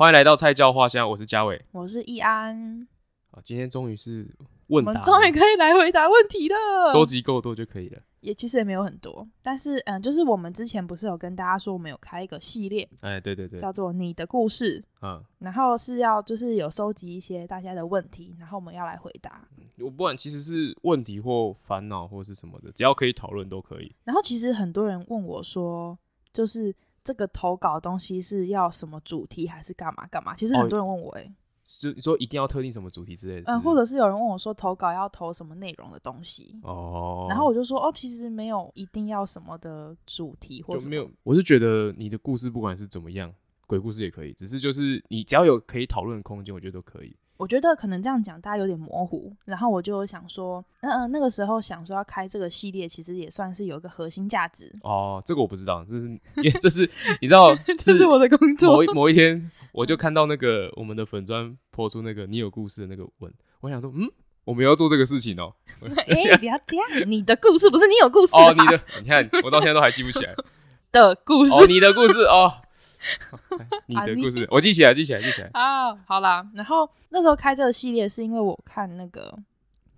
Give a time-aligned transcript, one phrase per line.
[0.00, 2.88] 欢迎来到菜鸟话乡，我是嘉伟，我是易安。
[3.32, 4.34] 啊，今天终于是
[4.68, 6.56] 问答，终于可以来回答问题了。
[6.90, 8.00] 收集够多就可以了。
[8.20, 19.46] 也其实也没有很多，但是嗯，就是我们之前不是有跟大家说，我们有开一个系列，哎，对对对，叫做你的故事，嗯，然后是要就是有收集一些大家的问题，然后我们要来回答。
[19.80, 23.94] 我不管其实是问题或烦恼或是什么的，只要可以讨论都可以。
[24.04, 25.98] 然后其实很多人问我说，
[26.32, 30.34] 就是这个投稿东西是要什么主题还是干嘛干嘛？
[30.34, 31.32] 其实很多人问我、欸，哎、哦。
[31.80, 33.52] 就你说一定要特定什么主题之类的是是？
[33.52, 41.08] 嗯，或者是有人问我说投稿要投什么内容的东西哦，然后我就说哦，其实没有一定要什么的主题或者没有。
[41.22, 43.32] 我是觉得你的故事不管是怎么样，
[43.68, 47.16] 鬼故事也可以，只是就是你只要有可以讨论的空间，我觉得都可以。
[47.40, 55.22] 我觉得可能这样讲大家有点模糊，然后我就想说，嗯嗯，那个时候想说要开这个系列，其实也算是有一个核心价值哦。
[55.24, 56.82] 这个我不知道，这是因为这是
[57.18, 58.74] 你知道， 这是我的工作。
[58.74, 63.32] 某一某一天，我就看到那个我们的粉专抛出那个你有故事的那个文，
[63.62, 64.06] 我想说，嗯，
[64.44, 65.54] 我们要做这个事情哦。
[65.80, 70.34] 哎、欸，不要这样，你的故事不是你有故事哦，你的，你看我到现在都还记不起来
[70.92, 72.52] 的故事，哦，你的故事哦。
[73.86, 75.50] 你的故事，我记起来，记起来，记起来。
[75.54, 76.46] 啊，好啦。
[76.54, 79.30] 然后那时候开这个系列，是因为我看那个《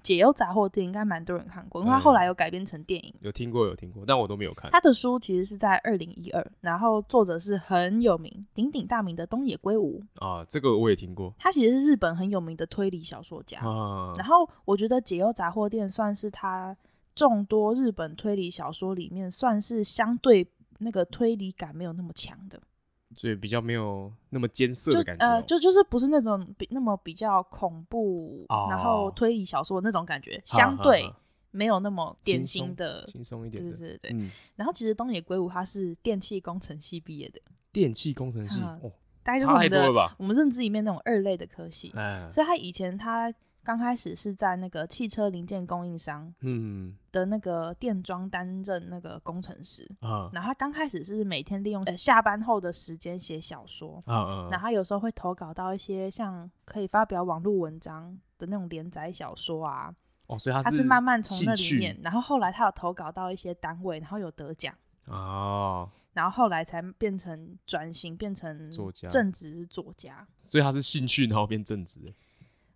[0.03, 3.15] 解忧杂货店》，应该蛮多人看过，因为他后来有改编成电影。
[3.21, 4.71] 有听过，有听过，但我都没有看。
[4.71, 11.35] 他的书其实是在二零一二，然后作者是很有名、鼎鼎大名的东野圭吾啊，这个我也听过。
[11.39, 14.13] 他其实是日本很有名的推理小说家啊。
[14.17, 16.77] 然后我觉得《解忧杂货店》算是他
[17.15, 20.47] 众多日本推理小说里面，算是相对
[20.79, 22.61] 那个推理感没有那么强的。
[23.17, 31.13] 所以比较没有那么艰涩的感觉，呃，就就是不是那种比那么比较恐怖，哦，然后推理小说那种感觉，相对
[31.51, 34.11] 没有那么典型的轻松一点，对对对对。
[34.15, 37.41] 嗯，然后其实东野圭吾他是电气工程系毕业的，
[37.71, 43.33] 电气工程系哦，大概就是我们的我们认知里面那种二类的科系，哎，所以他以前他。
[43.65, 59.95] 刚开始是在那个汽车零件供应商，嗯，的那个电装担任那个工程师，啊，然后他刚开始是每天利用呃下班后的时间写小说，啊啊，然后他有时候会投稿到一些像可以发表网络文章的那种连载小说啊，
[60.27, 64.75] 哦，所以他是他是慢慢从那里面，然后后来他有投稿到一些单位，然后有得奖，
[65.07, 72.13] 哦，然后后来才变成转型变成作家，正职作家，所以他是兴趣然后变正职。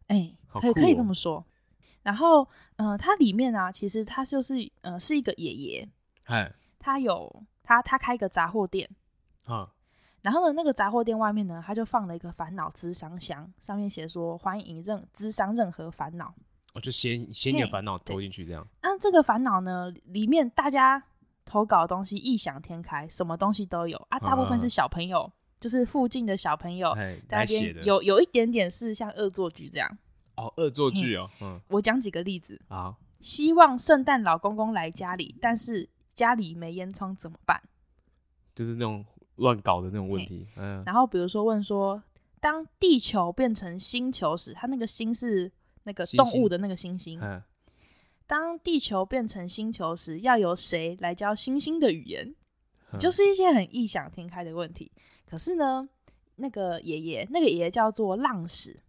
[0.09, 1.45] 哎、欸，可以、喔、可以这么说。
[2.03, 2.47] 然后，
[2.77, 5.89] 呃，它里面啊，其实它就是呃是一个爷爷，
[6.25, 8.89] 哎，他有他他开一个杂货店，
[9.45, 9.69] 啊，
[10.23, 16.33] 然后呢，那个杂货店外面呢，他就放了一个烦恼咨商箱，上面写说欢迎任咨商任何烦恼，
[16.75, 18.65] 哦，就先先你的烦恼投进去这样。
[18.83, 21.03] 那这个烦恼呢，里面大家
[21.45, 25.23] 投稿的东西异想天开，什么东西都有啊，大部分是小朋友。
[25.23, 26.95] 啊就是附近的小朋友
[27.27, 29.99] 在那边有有一点点是像恶作剧这样
[30.37, 37.63] 哦，恶作剧哦，嗯，我讲几个例子啊，希望圣诞老公公来家里，但是家里没烟囱怎么办？
[38.55, 39.05] 就是那种
[39.37, 40.83] 乱搞的那种问题，嗯。
[40.87, 42.03] 然后比如说问说，
[42.41, 45.51] 当地球变成星球时，它那个星是
[45.85, 47.43] 那个动物的那个星星，嗯。
[48.27, 52.35] 当地球变成星球时，要由谁来教星星的语言？
[52.99, 54.91] 就是一些很异想天开的问题。
[55.27, 55.83] 可是呢，
[56.37, 58.81] 那个爷爷，那个爷爷叫做浪矢，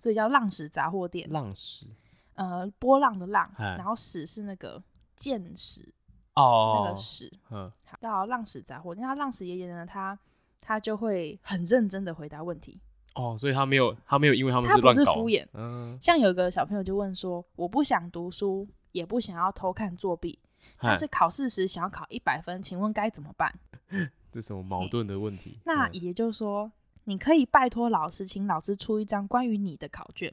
[0.00, 1.28] 所以叫浪矢杂货店。
[1.30, 1.86] 浪矢，
[2.32, 4.82] 呃，波浪的浪，然后矢是那个
[5.14, 5.86] 箭矢
[6.34, 9.06] 哦，那个矢，嗯，叫浪矢杂货店。
[9.06, 10.18] 那浪矢爷爷呢，他
[10.58, 12.80] 他就会很认真的回答问题。
[13.14, 15.46] 哦，所以他没有，他没有，因为他们是他不是敷衍。
[15.52, 20.38] 嗯，像有个小朋友就问说：“我不想读书，也不想要偷看作弊，
[20.80, 23.52] 但是考试时想要考一百分，请问该怎么办？”
[24.32, 25.58] 这什么矛盾的问题？
[25.64, 26.72] 那也就是说，嗯、
[27.10, 30.32] 你可以拜托老师，请老师出一张关于你的考卷，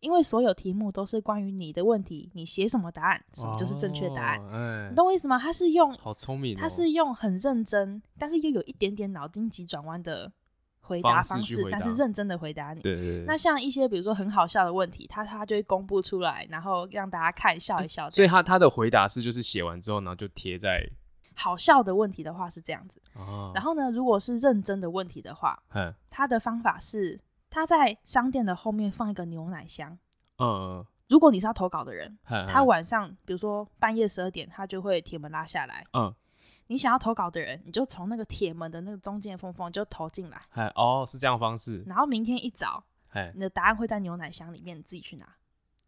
[0.00, 4.88] 因为所有题目都是关于你的问题，你写什么答案，什么就是正确答案。
[4.90, 5.38] 你懂我意思吗？
[5.38, 10.32] 他是用好聪明、哦，他是用很认真，但是又有一点点脑筋急转弯的
[10.80, 12.80] 回答方式，但是认真的回答你。
[12.80, 13.24] 对对对。
[13.26, 18.08] 那像一些比如说很好笑的问题，他他就会公布出来，然后让大家看笑一笑。
[18.10, 20.88] 所以他他的回答是就是写完之后，然后就贴在。
[21.38, 25.62] 好笑的问题的话是这样子，哦、然后呢，如果是认真的问题的话，
[26.10, 29.96] 他的方法是他在商店的后面放一个牛奶箱。
[30.38, 35.84] 嗯，如果你是要投稿的人，他晚上比如说半夜十二点，他就会铁门拉下来。
[35.92, 36.12] 嗯，
[36.66, 40.42] 你想要投稿的人，你就从那个铁门的那个中间缝缝就投进来。
[40.74, 41.84] 哦，是这样的方式。
[41.86, 45.26] 然后明天一早，嘿你的答案会在牛奶箱里面，你自己去拿。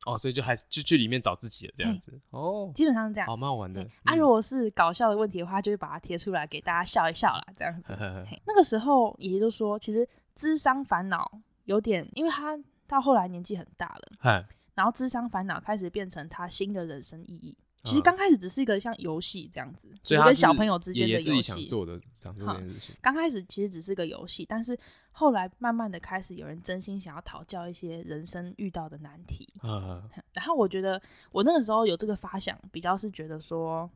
[0.06, 3.86] 哦，所以就还是就去里面找自己的这样子哦，基本上是这样，好蛮好玩的。
[4.04, 7.92] 啊，如果是搞笑的问题的话，就会把它贴出来给大家笑一笑啦，这样子。
[8.46, 11.30] 那个时候爷爷就说，其实智商烦恼
[11.64, 14.44] 有点，因为他到后来年纪很大了，嘿
[14.74, 17.56] 然后智商烦恼开始变成他新的人生意义。
[17.82, 21.30] 其实刚开始只是一个像游戏这样子，所以跟小朋友之间的游戏。
[21.30, 22.94] 爷爷想做的，想做的事情。
[23.00, 24.78] 刚开始其实只是个游戏，但是
[25.12, 29.48] 后来慢慢的开始有人真心想要讨教一些人生遇到的难题。
[29.62, 30.02] 嗯。
[30.34, 31.00] 然后我觉得
[31.32, 33.88] 我那个时候有这个发想，比较是觉得说，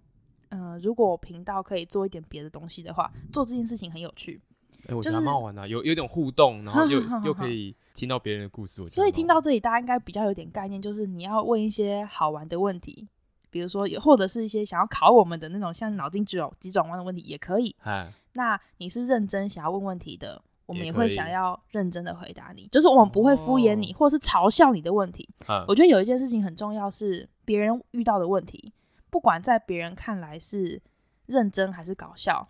[0.48, 4.40] 嗯、呃，如果我频道可以做一点别的东西的话，做这件事情很有趣。
[4.84, 8.86] 哎、欸，我觉得蛮好玩的，有有点互动，然后又 又可以听到别人的故事。
[8.88, 13.06] 所以听到这里，大家应该比较有点概念，就是你要问一些好玩的问题。
[13.54, 17.72] 比如说，或者是一些想要考我们的那种像脑筋急转急转弯的问题也可以。
[17.78, 25.28] 嘿那你是认真想要问问题的，我们也会想要认真的回答你，就是我们不会敷衍你，哦、或者是嘲笑你的问题。
[25.46, 28.72] 嘿我觉得有一件事情很重要，是别人遇到的问题，
[29.08, 30.82] 不管在别人看来是
[31.26, 32.48] 认真还是搞笑，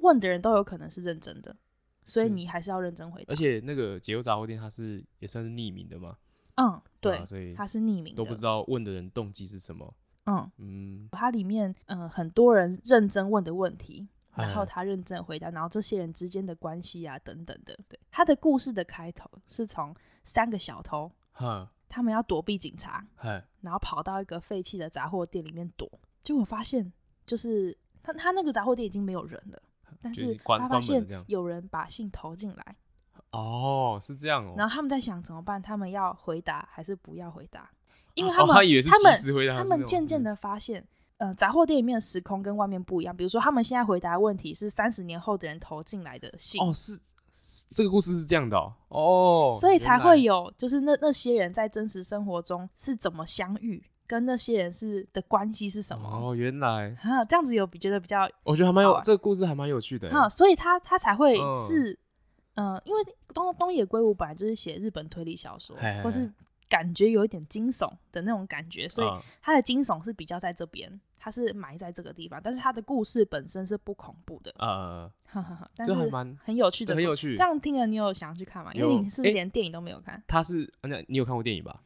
[0.00, 1.54] 问的人都有可能是认真的，
[2.04, 3.32] 所以你还是要认真回答。
[3.32, 6.16] 而且那个解忧杂货店，它是也算是匿名的吗？
[6.56, 9.94] 嗯，对，啊、所以它是匿名的，都不知道问的人动机是什么。
[10.30, 10.50] 嗯。
[10.58, 19.94] 嗯，它里面嗯、呃、很多人认真问的问题，然后他认真回答，然后这些人之间的关系啊等等的，对，他的故事的开头是从
[20.24, 21.70] 三个小偷，哈。
[21.92, 23.28] 他们要躲避警察，嘿。
[23.60, 25.90] 然后跑到一个废弃的杂货店里面躲，
[26.22, 26.92] 结果发现
[27.26, 29.60] 就是他他那个杂货店已经没有人了，
[30.00, 32.76] 但是他发现有人把信投进来，
[33.32, 37.68] 哦，是这样哦，然后他们在想怎么办，他们要回答还是不要回答？
[38.20, 40.86] 因为他们，他们，他们渐渐的发现，
[41.16, 43.16] 呃，杂货店里面的时空跟外面不一样。
[43.16, 46.62] 比如说，他们现在回答的问题是三十年后的人投进来的信。
[46.62, 46.98] 哦，是
[47.70, 56.08] 这个故事是这样的哦，哦，所以才会有，就是那那些人在真实生活中是怎么相遇，跟那些人是的关系是什么？
[56.08, 61.98] 哦，原来哈，这样子有比觉得比较，我觉得还蛮有这个故事还蛮有趣的哈，所以他他才会是，
[62.54, 63.02] 嗯、呃，因为
[63.34, 66.30] 东东野圭吾本来就是写日本推理小说，嘿嘿嘿或是。
[66.70, 69.08] 感觉有一点惊悚的那种感觉，所以
[69.42, 75.10] 它的惊悚是比较在这边，它是埋在这个地方，但是它的故事本身是不恐怖的， 呃，
[75.76, 77.36] 但是蛮很有趣的，很有趣。
[77.36, 78.72] 这样听了，你有想要去看吗？
[78.72, 80.22] 因为你是不是连电影都没有看？
[80.28, 81.82] 他是，那你有看过电影吧？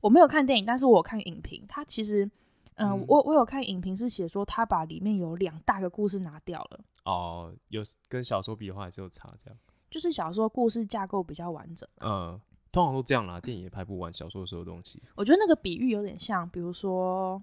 [0.00, 1.64] 我没有看电影，但是我有看影评。
[1.66, 2.30] 他其实，
[2.74, 6.80] 嗯，我我有看影评，是写说他把里面有两大个故事拿掉了。
[7.04, 9.58] 哦，有跟小说比的话，还是有差，这样。
[9.90, 12.38] 就是小说故事架构比较完整，嗯。
[12.78, 15.02] 通常都这样啦，电影也拍不完小说的所有东西。
[15.16, 17.42] 我觉得那个比喻有点像，比如说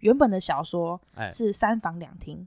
[0.00, 1.00] 原本的小说
[1.32, 2.46] 是三房两厅，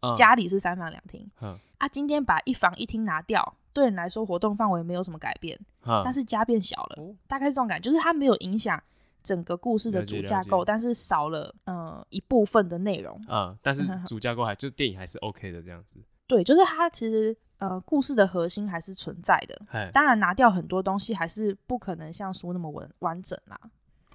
[0.00, 8.78] 欸、家里是三房两厅，嗯、啊，今天把一房一厅拿掉，对你来说活动范围没有什么改变，嗯、但是家变小了，哦、大概是这种感觉，就是它没有影响
[9.22, 15.96] 整个故事的主架构，但是少了呃一部分的内容，嗯，但是 主架构还就是电影还是 OK 的这样子。
[16.26, 17.34] 对，就是它其实。
[17.58, 19.60] 呃，故事的核心还是存在的。
[19.68, 23.58] 嘿当然拿掉很多东西，还是不可能像书那么完完整啦。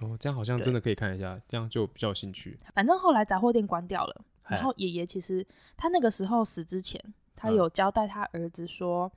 [0.00, 2.58] 哦，这样好像真的可以看一下，这样就比较有兴趣。
[2.74, 5.46] 反正后来杂货店关掉了，然后爷爷其实
[5.76, 7.00] 他那个时候死之前，
[7.34, 9.10] 他有交代他儿子说：“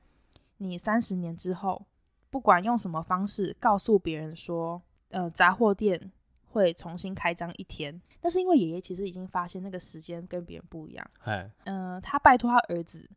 [0.60, 1.86] 嗯、你三十年之后，
[2.30, 6.12] 不管用什么方式告诉别人说，呃，杂货店
[6.46, 11.08] 会重新开张一天。”但是因为爷爷其实已经发现那个时间跟别人不一样。
[11.26, 13.08] 嗯、呃，他拜托他儿子。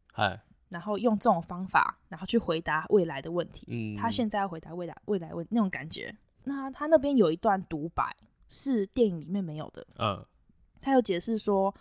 [0.68, 3.66] 然后用这种方法，然后去回答未来的问题。
[3.68, 6.14] 嗯，他现在要回答未来未来问那种感觉。
[6.44, 8.16] 那他那边有一段独白
[8.48, 9.86] 是电影里面没有的。
[9.98, 10.24] 嗯，
[10.80, 11.74] 他有解释说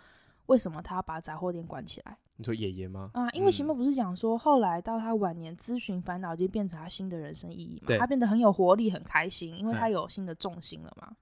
[0.46, 2.18] 为什么他要把杂货店关起来。
[2.36, 3.10] 你说爷爷吗？
[3.14, 7.88] 啊，因为前面不是讲说，后来到他晚年咨询烦恼，就变成他新的人生意义嘛。
[7.88, 11.08] 对他变得很有活力，很开心，因为他有新的重心了嘛。
[11.10, 11.16] 嗯，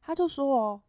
[0.00, 0.80] 他就说哦，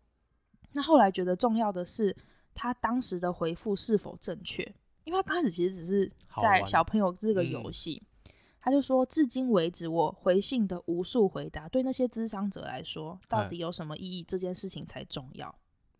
[0.73, 2.15] 那后来觉得重要的是
[2.53, 4.71] 他当时的回复是否正确。
[5.09, 6.07] 因为他刚开始其实只是
[6.39, 14.21] 在小朋友这个游戏，嗯、他就说，至今为止我回信的无数回答，对那些咨商者来说，到底有什么意义？
[14.21, 15.53] 这件事情才重要。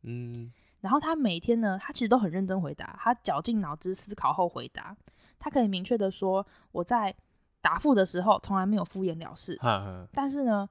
[0.04, 4.96] 嗯，然后他每天呢，他其实都很认真回答，他绞尽脑汁思考后回答，
[5.39, 7.16] 他可以明确的说，我在
[7.62, 9.58] 答复的时候从来没有敷衍了事。
[9.60, 10.70] 呵呵，但是呢，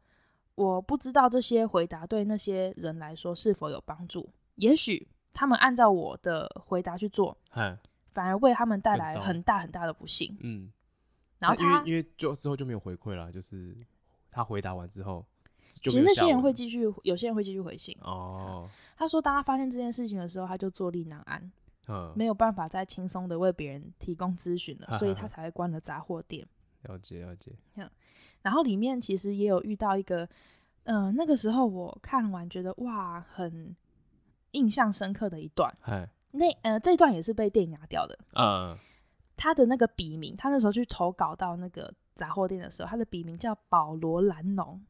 [0.54, 7.36] 我不知道这些回答对那些人来说是否有帮助，也许他们按照我的回答去做。
[8.18, 10.36] 反而为他们带来很大很大的不幸。
[10.40, 10.72] 嗯，
[11.38, 13.76] 然后他因为因为就之后就没有回馈了，就是
[14.28, 15.24] 他回答完之后，
[15.68, 17.96] 其实那些人会继续，有些人会继续回信。
[18.00, 21.52] 哦，他说当他发现这件事情的时候，他就坐立难安，
[21.86, 26.44] 嗯，没有办法再轻松的为别人提供咨询了，所以他才会关了杂货店。
[26.82, 27.52] 了解了解。
[28.42, 30.28] 然后里面其实也有遇到一个，
[30.82, 33.76] 嗯，那个时候我看完觉得哇，很
[34.52, 35.72] 印象深刻的一段。
[36.30, 38.18] 那呃，这段也是被电影拿掉的。
[38.34, 38.76] 嗯，
[39.36, 44.84] 他的那个笔名，他那时候去投稿到那个杂货店的时候，他的笔名叫保罗兰农。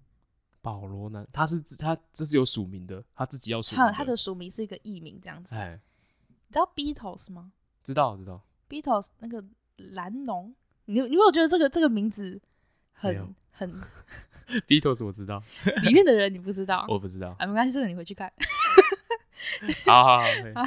[0.60, 3.84] 保罗兰，他是他这是有署名的，他自己要署名。
[3.84, 5.54] 他他的署名是一个艺名这样子。
[5.54, 5.80] 哎，
[6.28, 7.52] 你知道 Beatles 吗？
[7.82, 8.42] 知道，知道。
[8.68, 9.42] Beatles 那个
[9.76, 10.54] 兰农，
[10.86, 12.40] 你你有觉得这个这个名字
[12.92, 13.80] 很很？
[14.66, 15.42] Beatles 我知道，
[15.82, 17.36] 里面的人你不知道， 我不知道。
[17.38, 18.32] 啊，没关系，这个你回去看。
[19.86, 20.64] 好好好，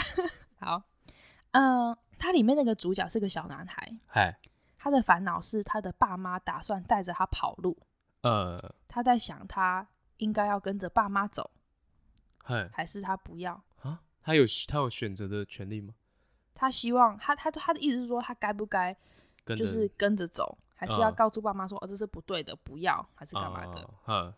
[0.61, 0.83] 好，
[1.51, 4.39] 嗯，他里面那个主角是个小男孩，嗨，
[4.77, 7.75] 他的烦恼是他的爸妈打算带着他跑路，
[8.21, 9.87] 呃，他在想他
[10.17, 11.49] 应该要跟着爸妈走，
[12.71, 14.01] 还是他不要啊？
[14.21, 15.95] 他有他有选择的权利吗？
[16.53, 18.95] 他希望他他他的意思是说他该不该
[19.45, 23.89] 就是跟着走，还是要告诉爸妈说哦，这是不对的，不要，还是干嘛的？
[24.07, 24.33] 嗯，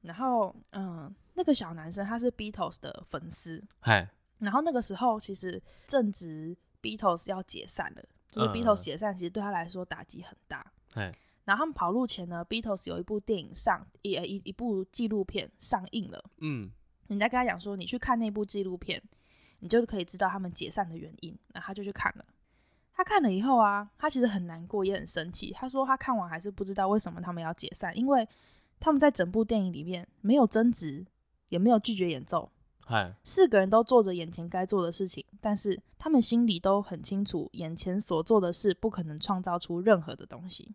[0.00, 1.14] 然后嗯。
[1.38, 11.10] 那个小男生他是 Beatles 的粉丝，嗨，然后那个时候其实正值 Beatles 要解散了，就是 Beatles 解散，其实对他来说打击很大，嗨。
[11.44, 16.70] 然后他们跑路前呢，Beatles 有一部电影上，一一一部纪录片上映了，嗯，
[17.06, 19.02] 人家跟他讲说，你去看那部纪录片，
[19.60, 21.38] 你就可以知道他们解散的原因。
[21.54, 22.24] 然后他就去看了，
[22.92, 25.50] 他看了以后啊，他其实很难过，也很生气。
[25.52, 28.28] 他说他看完还是不知道为什么他们要解散，因为
[28.78, 31.06] 他们在整部电影里面没有争执。
[31.48, 32.50] 也没有拒绝演奏，
[33.24, 40.74] 四个人都做着眼前该做的事情，但是他们心里都很清楚，眼前所做的事不可能创造出任何的东西。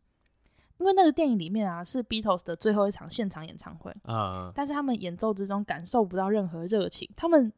[0.77, 7.53] 因为那个电影里面啊，是 Beatles 的最后一场现场演唱会，嗯，但是他们演奏之中感受不到任何热情，他们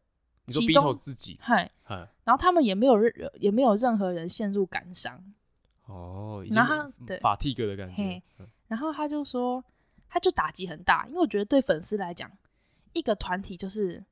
[0.46, 1.72] 其中自己，嗨，
[2.24, 5.24] 然后他们也没有任也没有任何人陷入感伤，
[5.86, 7.18] 哦，然后对。
[7.20, 8.24] fatigue 的感觉，嘿，
[8.68, 9.64] 然后他就说，
[10.10, 12.30] 他就打击很大，因为我觉得对粉丝来讲。
[12.92, 14.04] 一个团体就是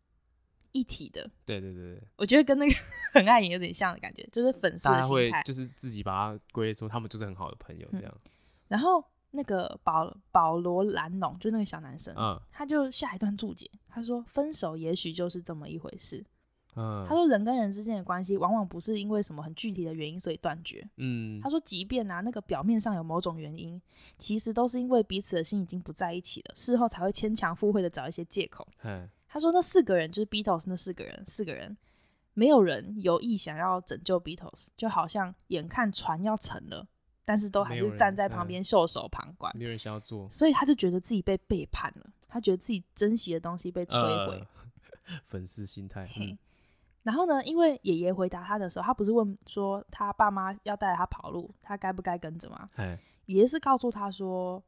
[0.71, 2.73] 一体的，对对对对，我觉得跟那个
[3.13, 8.11] 很爱你有点像的感觉，就是粉丝的心态，就是自己把它归类说他们就是很好的朋友这样。
[8.23, 8.31] 嗯、
[8.69, 16.25] 然后那个保保罗兰农，就那个小男生，嗯，他就下一段注解，他说分手也许就是这么一回事。
[16.77, 20.81] 嗯，他说人跟人之间的关系往往不是因为什么很具体的原因所以断绝。
[20.95, 23.81] 嗯，他说即便啊那个表面上有某种原因，
[24.17, 28.65] 其实都是因为彼此的心已经不在一起了，事后才会牵强附会的找一些借口。
[28.83, 31.77] 嗯，他说那四个人就是 Beatles 那四个人，四个人
[32.33, 36.85] 没有人有意想要拯救 Beatles，就好像眼看船要沉了，
[37.23, 43.97] 但是都还是站在旁边袖手旁观，没有人想要做，所以他就觉得自己被背叛了，他觉得自己珍惜的东西被摧
[44.27, 44.45] 毁，
[45.07, 46.09] 呃、 粉丝心态。
[46.17, 46.37] 嗯
[47.03, 52.69] 然后呢，因为爷爷回答他的时候，他不是问说他爸妈要带着他跑路，他该不该跟着吗？
[52.75, 52.95] 嘿
[53.25, 54.61] 爷爷是告诉他说，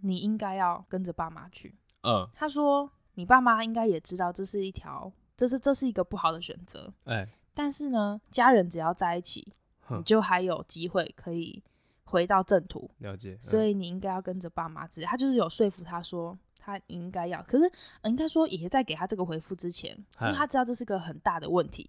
[0.00, 1.72] 你应该要跟着爸妈去。
[2.02, 6.94] 嗯，他说你爸妈应该也知道这是一条，这是这是一个不好的选择。
[7.02, 9.52] 哎，但是呢，家人只要在一起，
[9.88, 11.60] 你就还有机会可以
[12.04, 12.88] 回到正途。
[12.98, 14.86] 了解，嗯、所以你应该要跟着爸妈。
[14.86, 16.38] 之类，他就是有说服他说。
[16.60, 17.72] 他应该要，可是
[18.04, 21.88] 应该说爷爷在给他这个回复之前，因为他知道这是个很大的问题，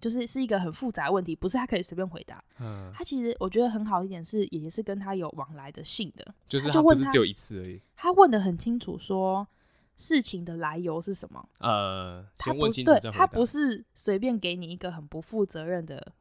[0.00, 2.42] 就是是一个很复杂的问题，不是他可以随便回答。
[2.58, 7.78] 嗯，他其实我觉得很好一点是，爷爷是跟他有往来的信的，就是他不是只有一次而已。
[7.94, 9.46] 他问的很清楚，说
[9.96, 11.48] 事情的来由是什么？
[11.58, 16.12] 呃，他不对，他不是随便给你一个很不负责任的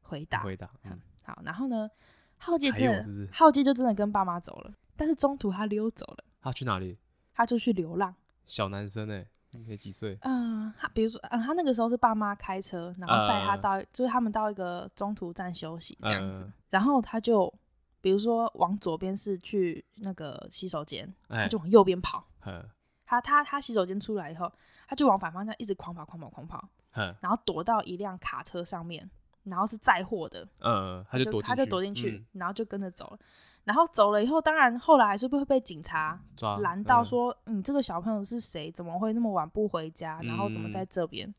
[0.00, 0.42] 回答。
[0.42, 1.90] 回答，嗯，好，然后呢，
[2.36, 6.24] 浩介真的，浩介就真的跟爸妈走了，但是中途他溜走了。
[6.40, 6.98] 他去哪里？
[7.34, 9.26] 他就去流浪，小男生哎，
[9.66, 10.16] 没几岁。
[10.22, 16.40] 嗯，他比如说，嗯，他那个时候是爸妈开车，然后载他到，呃、就是他们到一个中途站休息这样子。
[16.40, 17.52] 呃、然后他就，
[18.00, 22.24] 比如说往左边是去那个洗手间，欸、他就往右边跑。
[22.40, 22.64] 呃、
[23.08, 24.52] 他他他洗手间出来以后，
[24.86, 29.10] 他就往反方向一直狂跑狂跑狂跑，呃、然后躲到一辆卡车上面，
[29.44, 30.46] 然后是载货的。
[30.60, 33.18] 嗯，他就躲他就躲进去，嗯、然后就跟着走了。
[33.64, 36.20] 然后走了以后，当然后来还是会被警察
[36.60, 38.70] 拦到，说：“你、这个小朋友是谁？
[38.72, 40.20] 怎么会那么晚不回家？
[40.22, 41.34] 然后怎么在这边？”嗯、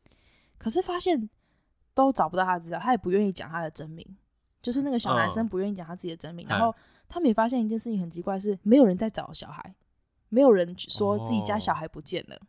[0.58, 1.30] 可是发现
[1.94, 4.04] 都找不到他的资料，他也不愿意讲他的真名，
[4.60, 6.46] 就是那个小男生不愿意讲他自己的真名。
[6.46, 6.74] 嗯、然后
[7.08, 9.74] 他们也发现一件事情很奇怪是，是没有人在找小孩，
[10.30, 12.34] 没有人说自己家小孩不见了。
[12.36, 12.46] 哦、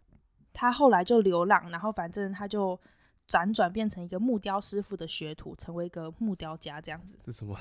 [0.54, 2.80] 他后来就流浪，然后反正他就。
[3.28, 7.18] 辗转变成一个木雕师傅的学徒，成为一个木雕家这样子。
[7.24, 7.56] 这什么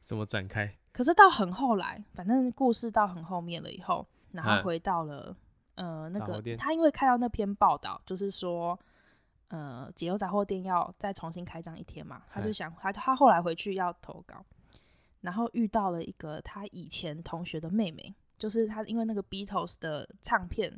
[0.00, 0.74] 什么展开？
[0.90, 5.36] 可是到很后来，反正故事到很后面了以后，然后回到了、
[5.74, 8.78] 啊、呃那个他因为看到那篇报道，就是说
[9.48, 14.42] 呃解忧杂货店要再重新开张一天嘛，他就想他他后来回去要投稿，
[15.20, 20.72] 然后遇到了一个他以前同学的妹妹，就是他因为那个 Beatles 的唱片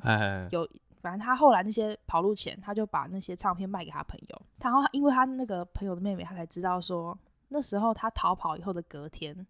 [0.51, 0.69] 有。
[1.01, 4.43] 反正他后来那些跑路前，他就把那些唱片卖给他朋友。
[4.61, 7.15] 然后因为他那个朋友的妹妹，他才知道说
[7.49, 9.47] 那时候他逃跑以后的隔天，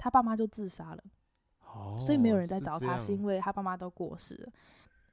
[0.00, 1.04] 他爸妈就自杀了。
[1.62, 4.52] 哦，所以没有人在找他，是因为他爸妈都过世了。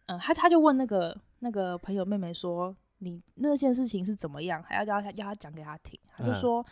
[0.08, 4.64] 嗯，他他就问那个那个朋友妹妹说：“你那件事情是怎么样？
[4.64, 6.66] 还要叫他要他讲给他听。”他就说：“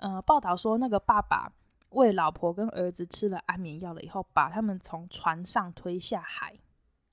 [0.00, 1.50] 嗯、呃，报道说那个爸爸
[1.90, 6.58] 喂老婆跟儿子吃了安眠药了以后，把他们从船上推下海。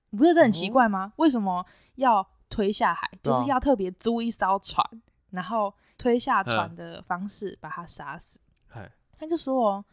[0.09, 1.05] 你不觉得这很奇怪吗？
[1.05, 1.65] 哦、为什么
[1.95, 3.09] 要推下海？
[3.23, 4.83] 就是要特别租一艘船，
[5.31, 8.39] 然后推下船的方式把他杀死。
[8.75, 9.85] 嗯”他就说：“哦。”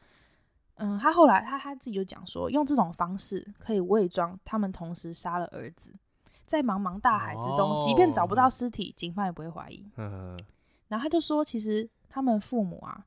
[0.76, 5.94] 嗯，他后来他他自己就讲说，用这种方式可以伪装他们同时杀了儿子，
[6.46, 9.86] 在茫茫大海之中，哦、即便找不到尸体，警方也不会怀疑。
[9.96, 10.36] 嗯，
[10.88, 13.04] 然后他就说，其实他们父母啊，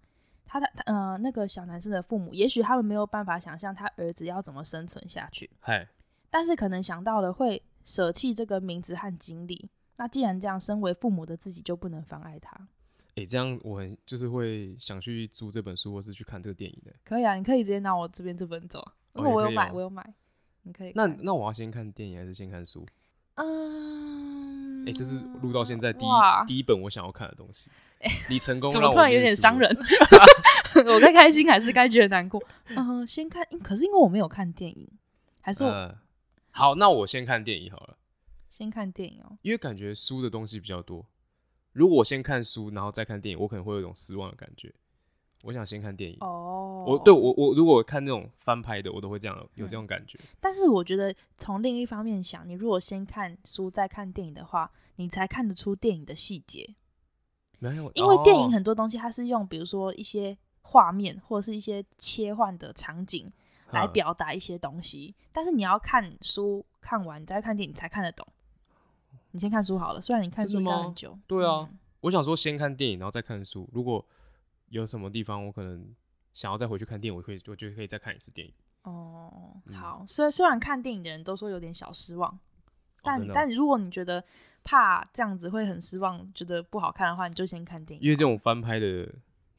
[0.55, 5.85] 他的呃那个小男生的父母，也许他们没有办法想象他儿子要怎么生存下去，嘿
[6.29, 9.69] 但是可能想到了会舍弃这个名字和经历。
[9.97, 12.55] 那既然这样，身为父母的自己就不能妨碍他。
[13.15, 16.93] 哎、欸，这样我很就是会想去租这本书，或是去看这个电影的。
[17.03, 18.81] 可以啊，你可以直接拿我这边这本走，
[19.15, 20.13] 因为我有买，我有买。
[20.61, 20.93] 你可以。
[20.95, 22.85] 那那我要先看电影还是先看书？
[23.33, 24.04] 嗯。
[24.85, 27.71] 哎、欸，这是录到现在第一第一本我想要看的东西。
[28.29, 29.69] 你成功 怎么突然有点伤人？
[30.85, 32.41] 我该开心还是该觉得难过？
[32.67, 34.87] 嗯、呃，先看，可是因为我没有看电影，
[35.41, 35.97] 还是我、呃、
[36.51, 37.97] 好，那我先看电影好了。
[38.49, 41.05] 先看电影哦，因为感觉书的东西比较多。
[41.71, 44.73] 如果我先看书，然后再看电影，我可能会有一种失望的感觉。
[45.45, 46.17] 我想先看电影。
[46.21, 50.19] 哦，我对我我如果看那种翻拍的，我都会这样有这种感觉。
[50.41, 56.75] 但是我觉得从另一方面想，你如果先看书再看电影的话，你才看得出电影的细节。
[57.59, 63.31] 没有，因为电影很多东西它是用比如说一些画面或者是一些切换的场景
[63.71, 68.27] 来表达一些东西，但是你要看书看完你再看电影才看得懂。
[69.31, 71.17] 你先看书好了，虽然你看书应该很久。
[71.27, 73.69] 对啊，嗯、我想说先看电影，然后再看书。
[73.73, 74.05] 如果
[74.75, 75.87] 有什么地方我可能
[76.33, 78.53] 想要再回去看电影，我可以，我觉得可以再看一次电影。
[78.83, 80.03] 哦，好。
[80.05, 82.37] 虽、然、虽然看电影的人都说有点小失望，
[83.01, 84.23] 但、哦、但如果你觉得
[84.63, 88.03] 怕这样子会很失望，觉得不好看的话，你就先看电影。
[88.03, 89.09] 因为这种翻拍的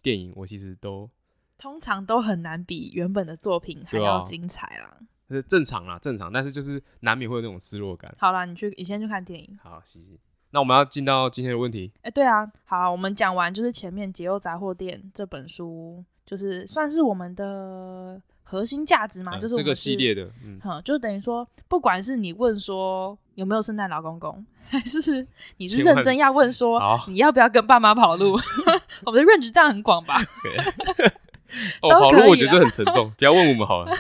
[0.03, 1.11] 电影，我其实都
[1.57, 4.99] 通常都很难比原本的作品还要精彩啦。
[5.29, 8.15] 是正常啦，正常，但是就是难免会有那种失落感。
[8.19, 9.59] 好啦，你去，你先去看电影。
[9.61, 10.19] 好，谢谢。
[10.51, 11.93] 那我们要进到今天的问题。
[11.97, 25.27] 哎、欸，对啊，好，我们讲完就是前面《解忧杂货店》这本书，就是算是我们的核心价值嘛，嗯、就是是这个系列的，嗯，哼，就等于说，不管是你问说有没有圣诞老公公， 还是
[25.59, 28.33] 你是认真要问说你要不要跟爸妈跑路，
[29.05, 30.17] 我们的 range 这样很广吧？
[31.83, 33.93] 哦，跑路我觉得很沉重，不要问我们好了。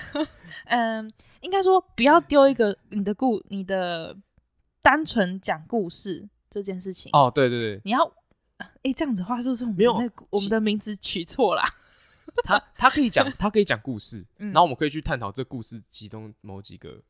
[0.66, 4.16] 嗯，应该说不要丢一个你的故，你的
[4.82, 7.10] 单纯讲故事这件事情。
[7.12, 8.02] 哦，对对对，你要，
[8.56, 11.62] 哎、欸，这样子的话是不是我们的那个我们的名字取错啦？
[12.42, 17.02] 他他可以讲， 他可以讲故事，嗯、然后我们可以去探讨这故事其中某几个，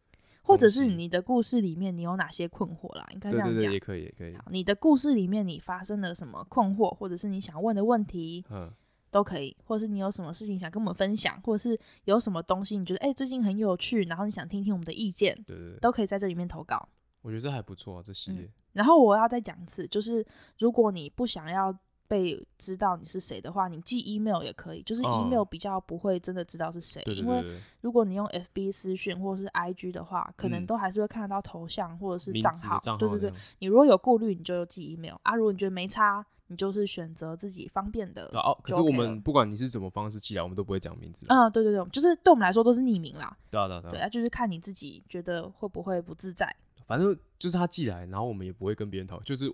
[0.43, 3.07] 或者是你的故事里面你有哪些困惑啦？
[3.13, 4.37] 应该这样讲，对对对，也可以也可以。
[4.51, 8.45] 你的故事里面你发生了什么困惑，或者是你想问的问题？
[8.51, 8.73] 嗯。
[9.09, 16.87] 都可以，或者是你有什么事情想跟我们分享，或者是有什么东西你觉得哎、欸、最近很有趣，然后你想听听我们的意见，对对对，都可以在这里面投稿。
[17.27, 18.53] 我觉得这还不错啊，这系列、嗯。
[18.75, 20.25] 然后我要再讲一次，就是
[20.59, 27.45] 如果你不想要被知道你是谁的话，你寄 email 也可以，就是 email 比较不会真的知道是谁，嗯、因为
[27.81, 32.79] 如果你用 FB 私讯或者是 IG 的话，可能都还是会看得到头像或者是账号。
[32.79, 35.35] 号对对对，你如果有顾虑，你就寄 email 啊。
[35.35, 36.25] 如果你觉得没差。
[36.49, 38.39] 你就是选择自己方便的，OK。
[38.39, 41.27] 哦，可是我们不管你是什么方式寄来，我们都不会讲名字。
[41.29, 43.37] 嗯，对对对，就是对我们来说都是匿名啦。
[43.51, 43.83] 对啊对啊。
[43.91, 46.55] 对啊，就是看你自己觉得会不会不自在。
[46.87, 49.53] 反正就是他寄来，然后我们也不会跟别人讨，就是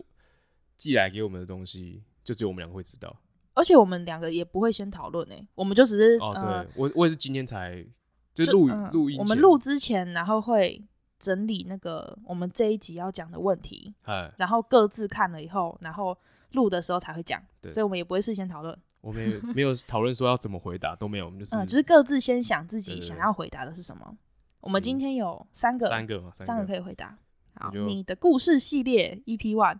[0.76, 3.16] 寄来给我们的东西，就只有我们两个会知道。
[3.54, 7.84] 而且我们两个也不会先讨论诶，我们就只是哦，对我我也是今天才
[8.34, 10.82] 就录录音，我们录之前，然后会
[11.18, 13.94] 整理那个我们这一集要讲的问题，
[14.36, 16.16] 然后各自看了以后，然后。
[16.52, 18.78] 录的时候才会讲，对所以我们也不会事先讨论。
[19.00, 21.24] 我们也没有讨论说要怎么回答，都没有。
[21.24, 24.18] 我们就是，嗯，就是各自先想自己想要回答的是什么。
[24.62, 27.18] 我们今天有三个，三个嘛，三个，可以回答。
[27.56, 29.78] 好，你的故事系列 EP One，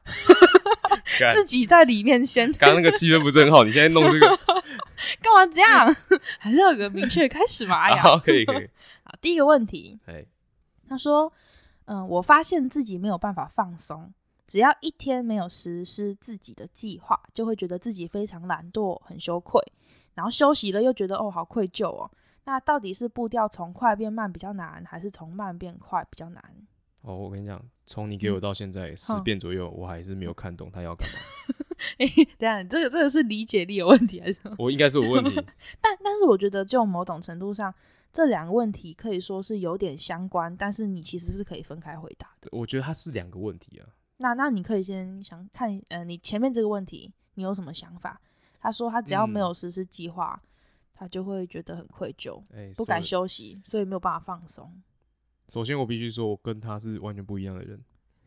[1.33, 2.53] 自己在里面先。
[2.55, 4.27] 刚刚那个气氛不是很好，你现在弄这个，
[5.23, 5.87] 干嘛这样？
[6.39, 7.81] 还是要有个明确开始嘛？
[7.81, 8.69] 哎呀，可以可以。
[9.05, 10.27] 好，第一个问题，嘿
[10.89, 11.33] 他说，
[11.85, 14.13] 嗯，我发现自己没有办法放松。
[14.45, 19.63] 只要一天没有实施自己的计划，就会觉得自己非常懒惰、很羞愧。
[20.15, 22.11] 然后休息了又觉得哦，好愧疚哦。
[22.45, 26.43] 那到底是步调从快变慢比较难，还是从慢变快比较难？
[27.03, 31.15] 哦，我跟你讲，从你给我到现在十遍左右，嗯、我还是没有看懂他要干嘛。
[31.99, 34.55] 哎、欸，等下，你这个这个是理解力有问题还是什么？
[34.59, 35.35] 我应该是有问题。
[35.83, 37.75] 但但是我觉得，就某种程度上，
[38.13, 42.49] 这两个问题可以说是有点相关，但是你其实是可以分开回答的。
[42.53, 43.87] 我觉得它是两个问题啊。
[44.19, 48.21] 那那你可以先想看，呃，你前面这个问题你有什么想法？
[48.61, 50.47] 他说他只要没有实施计划，嗯、
[50.95, 54.71] 他就会觉得很愧疚，欸、不敢休息，所以没有办法放松。
[55.49, 57.81] 首先，我必须说，我跟他是完全不一样的人。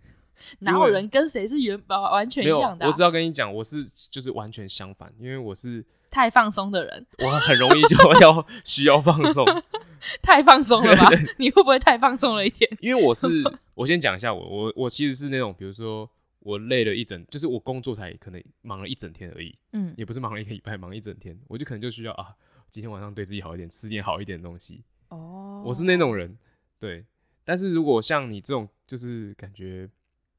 [0.59, 2.87] 哪有人跟谁是原本完全一样的、啊？
[2.87, 9.45] 我是要跟你讲，我是就是完全相反，因为我是太放松的人，我很容易就要 需要放松，
[10.21, 11.09] 太放松了吧？
[11.37, 12.69] 你会不会太放松了一点？
[12.81, 13.27] 因为我是，
[13.73, 16.09] 我先讲一下我，我我其实是那种，比如说。
[16.45, 22.35] 我累了一整，就是我工作才可能忙了一整天而已，嗯，也不是忙了一个礼拜，忙一整天，我就可能就需要啊，
[22.69, 24.83] 今天晚上对自己好一点，吃点好一点的东西。
[25.09, 26.37] 哦，我是那种人，
[26.79, 27.05] 对。
[27.43, 29.89] 但是如果像你这种，就是感觉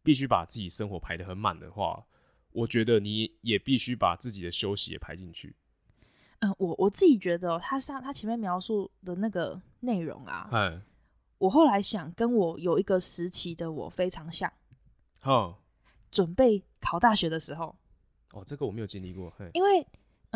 [0.03, 2.05] 必须把自己生活排得很满的话，
[2.53, 5.55] 我觉得你也必须把自己的休息也排进去。
[6.41, 10.83] 嗯，我我自己觉得他上他前面描述的那个内容啊，嗯，
[11.39, 14.53] 我后来想跟我有一个时期的我非常像，
[15.23, 15.59] 哦。
[16.09, 17.77] 准备考大学的时候，
[18.33, 19.31] 哦，这个我没有经历过。
[19.53, 19.87] 因为，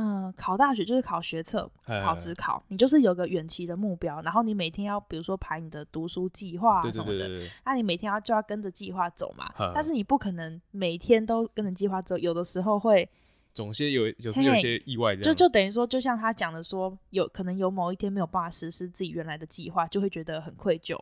[0.01, 1.71] 嗯、呃，考大学就是考学测、
[2.03, 7.29] 考职考，你就是有个远期的目标，然后你每天要，比如说排你的读书计划啊什么的，
[7.67, 9.53] 那你每天要就要跟着计划走嘛。
[9.75, 13.07] 但是你不可能每天都跟着计划走，有的时候会
[13.53, 15.21] 总些有，有时有些意外的。
[15.21, 20.99] 就就等于说，就像他讲的说，有可能有某一天没有办法实施自己原来的计划，就会觉得很愧疚。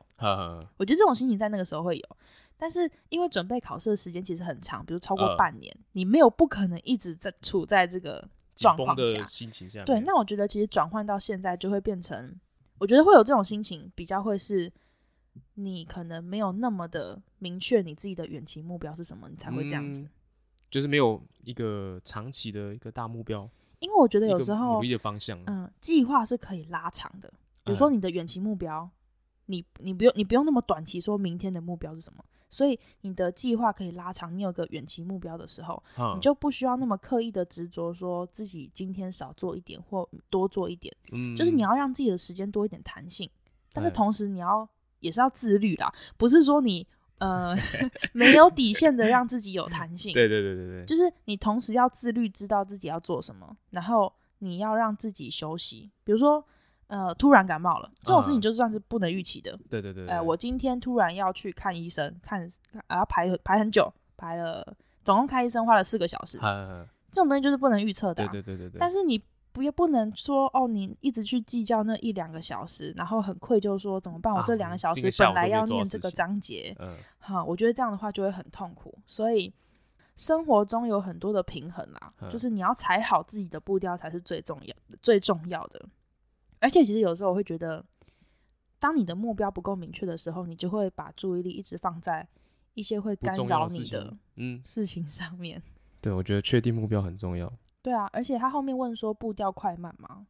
[0.77, 2.17] 我觉得这种心情在那个时候会有。
[2.61, 8.29] 但是因为准备考试的时间其实很长，比如超过半年，呃、你没有不可能一直在处在这个
[8.59, 9.23] 状况下。
[9.25, 12.35] 心情下对，那我觉得其实转换到现在就会变成，
[12.79, 14.71] 我觉得会有这种心情，比较会是
[15.55, 20.03] 你可能没有那么的明确你自己的远期目标是什么，你才会这样子。
[20.03, 20.11] 嗯、
[20.71, 23.49] 就是没有一个长期的一个大目标。
[23.79, 27.33] 因为我觉得有时候努力的方向，嗯，计划是可以拉长的。
[27.63, 28.91] 比如说你的远期目标，嗯、
[29.49, 32.25] 你你不用你不用那么短期，说明天的目标是什么。
[32.51, 40.95] 所以你的计划可以拉长，你有个远期目标的时候，嗯、你就不需要那么刻意的执着，说自己今天少做一点或多做一点。
[41.13, 43.29] 嗯，就是你要让自己的时间多一点弹性，
[43.73, 44.67] 但是同时你要
[45.01, 46.87] 也是要自律啦，不是说你
[47.19, 47.55] 呃
[48.15, 50.13] 没有底线的让自己有弹性。
[50.17, 56.43] 对对对对对，就是你同时要自律，知道自己要做什么，然后你要让自己休息，比如说。
[56.89, 59.53] 呃，突然感冒了，这种事情就算是不能预期的。
[59.53, 60.15] 嗯、对对对，对。
[60.15, 62.51] 呃，我今天突然要去看医生，看
[62.87, 64.67] 啊排排很久，排了
[65.05, 66.39] 总共看医生花了四个小时。
[66.43, 68.29] 嗯、这种东西就是不能预测的、啊。
[68.33, 68.79] 对对对对对。
[68.79, 69.23] 但是你
[69.53, 74.33] 不也不能说哦，你一直去计较那一两个小时，然后很愧疚说怎么办？
[74.33, 78.97] 我这两个小时本来要念这个章节，嗯，好，我觉得这样的话就会很痛苦。
[79.07, 79.53] 所以
[80.17, 85.85] 生活中有很多的平衡啊，嗯、就是你要踩好自己的步调才是最重要，最重要的。
[86.61, 87.85] 而且其实有时候我会觉得，
[88.79, 92.27] 当你的目标不够明确的时候，你就会把注意力一直放在
[92.75, 95.63] 一些会干扰你的嗯事情上面。
[96.01, 97.53] 对，我觉得确定目标很重要。
[97.83, 100.27] 对啊，而且他后面问说步调快慢吗，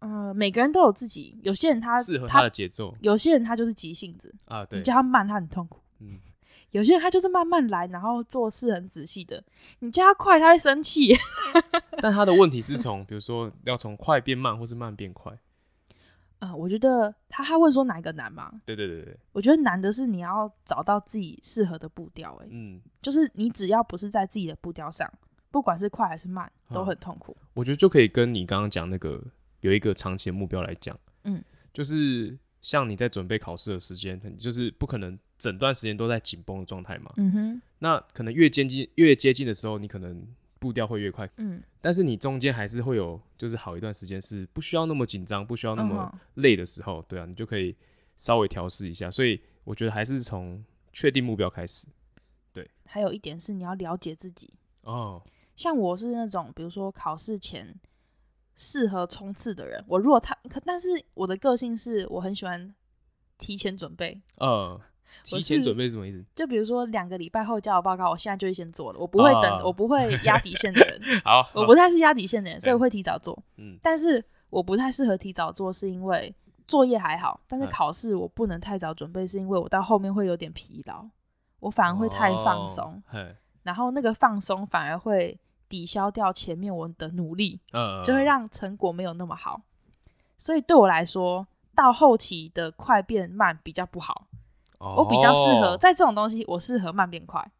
[0.00, 6.18] 嗯、呃，每个人都有自己，有些人他适合他的节奏，有些人他就是急性子啊，对，你叫他慢他很痛苦，嗯，
[6.70, 9.42] 有些人他就是慢慢来，然后做事很仔细的，
[9.80, 11.14] 你叫他快他会生气。
[12.00, 15.36] 但他的问题是从，比如说要从快变慢，或是慢变快。
[16.40, 18.48] 呃，我觉得他他问说哪一个难嘛？
[18.64, 25.12] 对对对对，我觉得难的是你要找到自己适合的步调，哎，嗯，就是你只要不是在自己的步调上，
[25.50, 27.36] 不管是快还是慢，都很痛苦。
[27.54, 29.20] 我觉得就可以跟你刚刚讲那个
[29.62, 40.26] 有一个长期的目标来讲，嗯，就是像你在准备考试的时间，就是不可能整段时间都在紧绷的状态嘛，嗯哼，那可能越接近越接近的时候，你可能。
[40.58, 47.76] 步调会越快，嗯，但是你中间还是会有，就是好一段时间是不需要那么紧张，不需要那么累的时候，对啊，你就可以
[48.16, 49.10] 稍微调试一下。
[49.10, 51.86] 所以我觉得还是从确定目标开始。
[52.52, 55.22] 对，还有一点是你要了解自己哦。
[55.54, 57.74] 像我是那种，比如说考试前
[58.56, 62.74] 适合冲刺的人，我如果他，但是我的个性是我很喜欢
[63.38, 64.80] 提前准备，嗯。
[65.24, 66.24] 提前准备什么意思？
[66.34, 71.00] 就比如说两个礼拜后交我报告，我现在就会先做了，我不会等，哦、我不会压底线的人。
[71.24, 73.40] 好，我不太是压底线的人，所以我会提早做。
[73.56, 76.34] 嗯，但是我不太适合提早做，是因为
[76.66, 81.06] 作业还好，但是考试我不能太早准备，是因为我到后面会有点疲劳，
[81.60, 83.26] 我反而会太放松，哦、
[83.62, 89.62] 然后那个放松反而会抵消掉前面我的努力，嗯，就会让成果没有那么好。
[90.36, 94.26] 所以对我来说，到后期的快变慢比较不好。
[94.78, 97.50] 我比较适合在这种东西，我适合慢变快。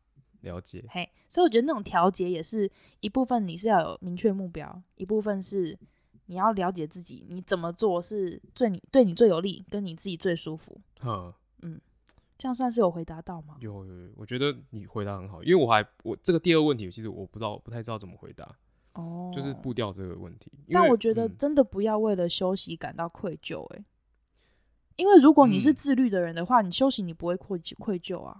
[0.42, 0.84] 了解。
[0.88, 5.76] 嘿，所以我觉得那种调节也是一部分，你是要有明确目标，一部分是
[6.26, 10.80] 你要了解自己，你怎么做是最你对你最有利，跟你自己最舒服。
[11.02, 11.80] 嗯嗯，
[12.38, 13.56] 这样算是有回答到吗？
[13.58, 18.48] 有有有，我觉得你回答很好，因为我还我这个第二个问题，其实我不知道，不太知道怎么回答。
[18.94, 20.52] 哦，就是步调这个问题。
[20.70, 23.84] 但我觉得真的不要为了休息感到愧疚，欸，哎、嗯，
[24.98, 28.36] 因为如果你是自律的人的话，嗯、你休息你不会愧愧疚啊。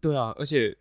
[0.00, 0.76] 对啊，而且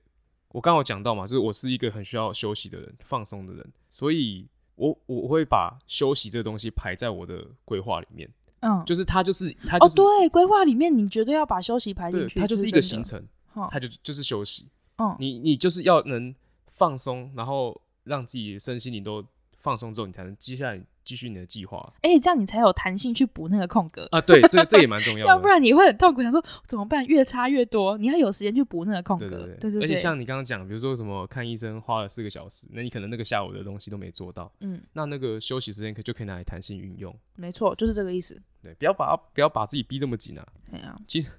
[0.50, 8.30] 我刚刚有讲到嘛，就是我是一个很需要休息的人，放松的人，所以我我会把休息这个东西排在我的规划里面。
[8.60, 13.26] 嗯，就是它就是它就是哦，对，规划里面你绝对要把休息排进去，它就是一个行程，
[13.72, 14.70] 它就就是休息。
[14.98, 16.34] 嗯，你你就是要能
[16.74, 17.82] 放松，然后。
[18.06, 19.26] 让自己身心灵都
[19.64, 21.92] 放松之后，你才能接下来继续你的计划。
[22.02, 24.20] 哎、欸，这样你才有弹性去补那个空格啊！
[24.20, 25.32] 对，这这也蛮重要的。
[25.32, 27.06] 要不然你会很痛苦，想说怎么办？
[27.06, 29.30] 越差越多，你要有时间去补那个空格。
[29.30, 34.52] 对对对，对对对，而且像你刚刚讲，比如说什么看医生花了四个小时，那你可能那个下午的东西都没做到。
[34.60, 37.18] 嗯，那那个休息时间可就可以拿来弹性运用。
[37.36, 38.38] 没错，就是这个意思。
[38.62, 40.46] 对，不要把不要把自己逼这么紧啊。
[40.70, 41.30] 对啊，其实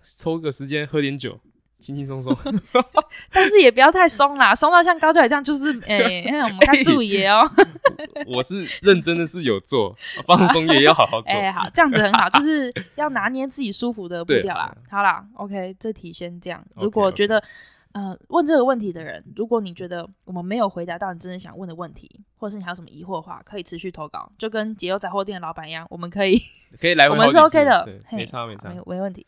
[0.00, 1.38] 抽个时间喝点酒。
[1.78, 2.34] 轻轻松松，
[3.30, 7.48] 但是也不要太松啦，松到像高教这样，就是 哎、欸，我们看注意哦。
[8.26, 9.94] 我是认真的，是有做
[10.26, 11.32] 放松也要好好做。
[11.32, 14.74] 哎、欸，好，这样子很好，就是要拿捏自己舒服的步调啦。
[14.90, 16.64] 好啦，OK，这题先这样。
[16.76, 17.48] 如果觉得 okay, okay.
[17.92, 26.36] 呃问这个问题的人，如果你觉得我们没有回答到你真的想问的问题，或者是你还有什么疑惑的话，可以持续投稿，就跟解忧杂货店的老板一样，我们可以
[26.80, 29.26] 可以来，我们是 OK 的，没差没差，没没问题。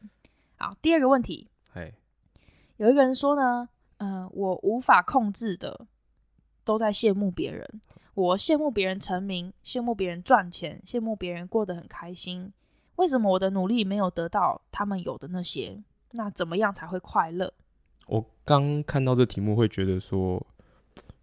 [0.56, 1.48] 好，第二个问题，
[2.76, 5.86] 有一个人说呢，嗯、我无法控制的
[6.64, 7.80] 都在羡慕别人，
[8.14, 12.52] 我羡慕别人成名，羡慕别人赚钱，羡慕别人过得很开心。
[12.96, 15.82] 为什么我的努力没有得到他们有的那些？
[16.12, 17.52] 那怎么样才会快乐？
[18.06, 20.46] 我刚看到这题目，会觉得说，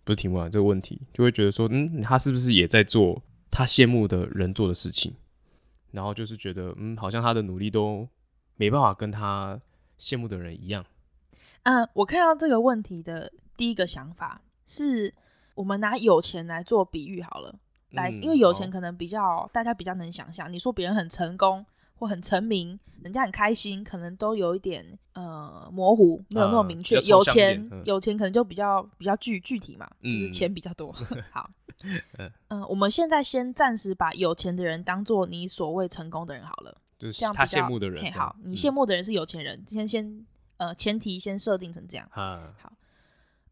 [0.04, 5.14] 不是题目啊，这个问题就会觉得说，嗯，他是不是也在做他羡慕的人做的事情？
[5.92, 8.08] 然后就是觉得，嗯，好像他的努力都
[8.56, 9.60] 没办法跟他
[9.98, 10.86] 羡慕的人一样。
[11.64, 15.14] 嗯，我看到这个问题的第一个想法是，
[15.56, 17.56] 我们拿有钱来做比喻好了，
[17.92, 20.52] 来，因为有钱可能比较大家比较能想象。
[20.52, 27.00] 你说别人很成功或很成名，人家很开心，可能都有一点呃模糊，没有那么明确。
[27.02, 30.92] 有钱有钱可能就比较比较具具体嘛，就是钱比较多。
[31.32, 31.50] 好，
[32.50, 38.12] 嗯，我们现在先暂时把有钱的人当做你所谓成功的人好了，就是他羡慕的人。
[38.12, 40.26] 好，你羡慕的人是有钱人，今天先。
[40.64, 42.10] 呃，前提先设定成这样。
[42.16, 42.72] 嗯好，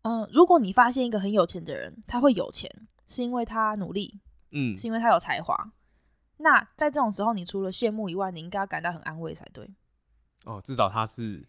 [0.04, 2.72] 呃，如果你发现一个很有钱的人，他会有钱，
[3.06, 4.22] 是因为他努力，
[4.52, 5.74] 嗯，是因为他有才华。
[6.38, 9.70] 那在这种时候，你除了羡慕以外，你应该要感到很安慰才对。
[10.46, 11.46] 哦，至少他是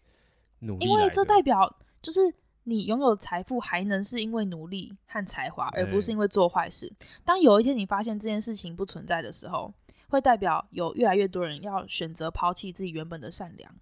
[0.59, 2.19] 努力，因为这代表就是
[2.63, 6.87] 你拥有财富，还能是因为努力和才华，而不是因为做坏事。
[6.87, 9.73] 欸、当有一天你发现这件事情不存在的时候，
[10.09, 13.73] 会代表有越来越多人要选择抛弃自己原本的善良。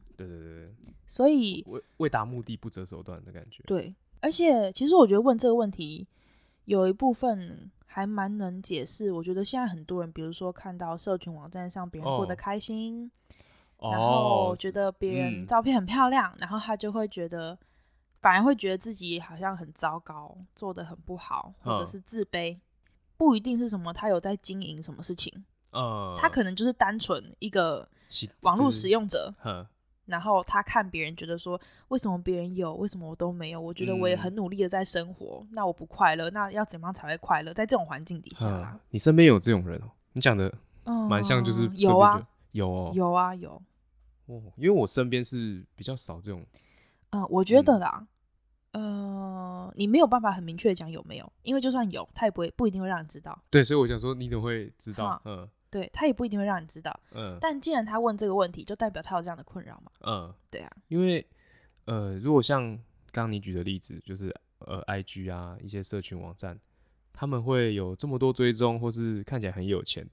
[1.12, 3.62] 所以为为达目的不择手段的感觉。
[3.68, 6.08] 对，而且其实我觉得问这个问题
[6.64, 9.12] 有一部分还蛮能解释。
[9.12, 13.12] 我觉得现在很多人，比如说看到社群网站上别人过得开心，
[13.80, 17.60] 哦、然后觉得别人照片很漂亮，嗯、然后他就会觉得，
[18.22, 22.56] 反而会觉得自己好像很糟糕，做得很不好，或者是自卑。
[22.56, 22.62] 嗯、
[23.18, 25.44] 不一定是什么他有在经营什么事情，
[25.74, 27.86] 嗯、他可能就是单纯一个
[28.44, 29.34] 网络使用者。
[30.12, 33.62] 嗯然后他看别人，觉得说，为什么别人有，为什么我都没有？
[33.62, 37.54] 我觉得我也很努力的在生活，嗯、那我不快乐，那要怎么样才会快乐？
[37.54, 39.90] 在这种环境底下你身边有这种人哦？
[40.12, 40.54] 你讲的
[41.10, 43.62] 蛮像，就是、嗯、有啊，有哦，有啊，有。
[44.26, 46.46] 哦，因为我身边是比较少这种。
[47.12, 48.06] 嗯，我觉得啦，
[48.74, 53.42] 嗯、呃，你没有办法很明确的讲有没有，因为就算有，他也不会不一定会让你知道。
[53.50, 55.22] 对，所以我想说，你怎么会知道？
[55.24, 55.48] 嗯。
[55.72, 61.26] 嗯对，他也不一定会让你知道，嗯，但既然他问这个问题，就代表他有这样的困扰嘛，嗯，对啊，因为
[61.86, 62.76] 呃，如果像
[63.12, 66.60] 刚刚你举的例子，就是呃，IG 啊，一些社群网站，
[67.14, 70.06] 他们会有这么多追踪，或是看起来很有钱，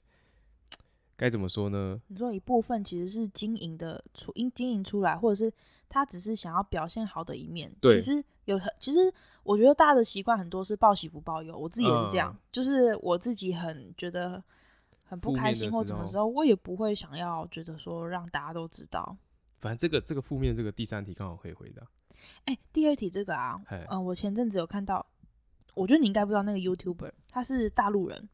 [1.16, 2.00] 该怎么说呢？
[2.06, 5.52] 你说一部分其实是经营的出，因经营出来，或者是
[5.88, 14.40] 他只是想要表现好的一面，对，其实有很，其实我觉得大家的习惯很多是报喜不报忧，我自己也是这样，嗯、就是我自己很觉得。
[15.08, 19.16] 很不开心或什么时候，我也不会想要觉得说让大家都知道。
[19.56, 21.82] 反正这个这个负面这个第三题刚好可以回答。
[22.44, 25.04] 哎、欸，第二题这个啊，嗯、呃，我前阵子有看到，
[25.74, 28.28] 我觉得你应该不知道那个 YouTuber，他是大陆人，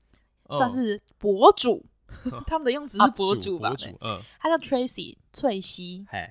[0.48, 1.86] 哦、算是博主，
[2.46, 3.72] 他们的用词是博主吧？
[4.00, 6.04] 嗯，他叫 Tracy 翠西。
[6.10, 6.28] 嘿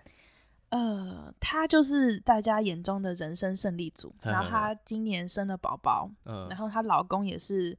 [0.70, 7.78] 呃，他就是大家眼中的人生胜利组，然后他今年生了宝宝，嗯，然后她老公也是。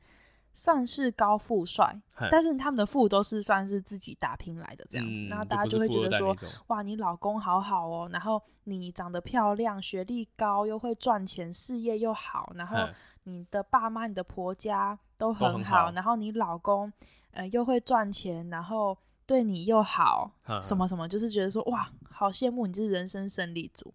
[0.54, 6.34] 算是高富帅，但是他们的富都是算是自己打拼来的这样子，然后、嗯、大家就会觉得说，
[6.68, 12.76] 哇，你老公好好哦，然后你长得漂亮，学历高，又会赚钱，事业又好，然后
[13.24, 16.90] 你的爸妈、你的婆家都很好，很好然后你老公
[17.32, 20.30] 呃又会赚钱，然后对你又好，
[20.62, 23.92] 什么什么，就是觉得说，哇，好羡慕你，就是人生胜利组。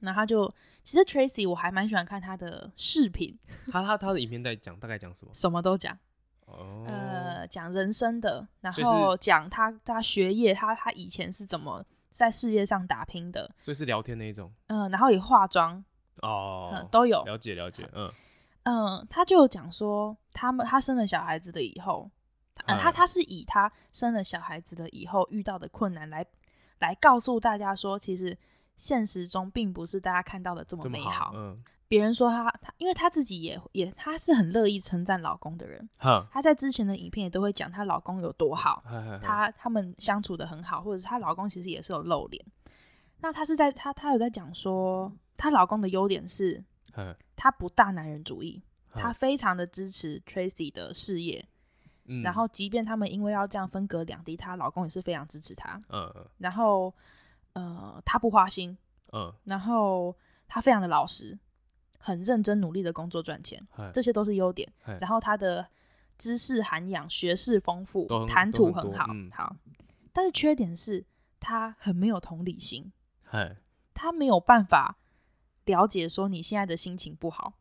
[0.00, 0.52] 那他就
[0.84, 3.36] 其实 Tracy 我还蛮喜欢看他的视频，
[3.72, 5.32] 他他他的影片在讲大概讲什么？
[5.32, 5.98] 什么都讲，
[6.44, 15.82] 哦，呃，讲人生的，然后讲他他学业，他他以前是怎么在事业上打拼的，所以是聊天那一种，嗯、呃，然后也化妆
[16.20, 18.12] 哦、嗯，都有了解了解，嗯
[18.64, 22.10] 嗯，他就讲说他们他生了小孩子的以后，
[22.66, 26.26] 嗯，他他是以他生了小孩子的以后遇到的困难来
[26.80, 28.36] 来告诉大家说，其实。
[28.76, 31.32] 现实中并不是大家看到的这么美好。
[31.34, 35.88] 嗯，别人说他，他因为她自己也也，他是很乐意称赞老公的人。
[35.98, 42.44] 哈，他在之前的影片也都会讲她老公有多好，呵呵呵他他们相处的很好，或者是她老公其实也是有露脸。
[43.20, 46.64] 那她是在她她有在讲说，她老公的优点是，
[47.36, 51.46] 他不大男人主义，他非常的支持 Tracy 的事业。
[52.06, 55.80] 嗯，然后即便他们因为要这样分隔两地，她老公也是非常支持她。
[55.90, 56.92] 嗯，然后。
[57.54, 58.76] 呃，他不花心，
[59.12, 60.14] 嗯，然后
[60.46, 61.38] 他非常的老实，
[61.98, 64.70] 很认真努力的工作赚钱，这些都是优点。
[65.00, 65.66] 然后他的
[66.18, 69.56] 知识涵养、学识丰富、谈吐很好，嗯、好。
[70.12, 71.04] 但是缺点是
[71.40, 72.92] 他很没有同理心，
[73.94, 74.98] 他没有办法
[75.64, 77.54] 了解说你现在的心情不好，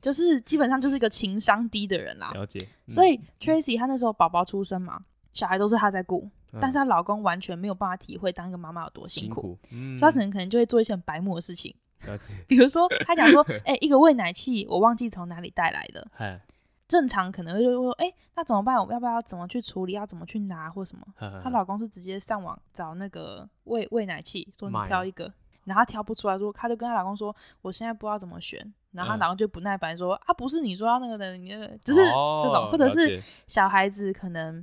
[0.00, 2.32] 就是基本上就是一个情商低的人啦。
[2.32, 2.58] 了解。
[2.86, 5.00] 嗯、所以 Tracy 他那时候宝宝出生嘛，
[5.32, 6.28] 小孩都是他在顾。
[6.60, 11.74] 但是她老公完全没有办法体会当一个妈妈有多辛苦，辛苦嗯、所以她可能可能就会做一些很白目的事情，
[12.46, 16.06] 比如说她讲说， 哎、欸，一个喂奶器我忘记从哪里带来的，
[16.88, 18.76] 正常可能就会说，哎、欸，那怎么办？
[18.76, 19.92] 我要不要怎么去处理？
[19.92, 21.06] 要怎么去拿或什么？
[21.42, 25.32] 她老公是直接上网找那个喂喂奶器，说你挑一个，啊、
[25.64, 28.60] 然后挑不出来，说她就跟她老公说，我现在不知道怎么选，
[28.90, 34.62] 然后她老公就不耐烦说，啊，不是你说要那个的，你就是这种，哦、或者是小孩子可能。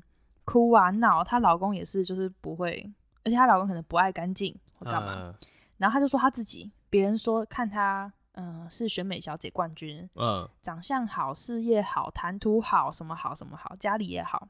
[0.49, 2.91] 哭啊闹，她老公也是，就是不会，
[3.23, 5.35] 而且她老公可能不爱干净或干嘛，嗯、
[5.77, 14.47] 然后她就说她自己，别人说看她，嗯、呃，是选美小姐冠军，嗯，长相好，事业好，谈吐好，什么好什么好，家里也好。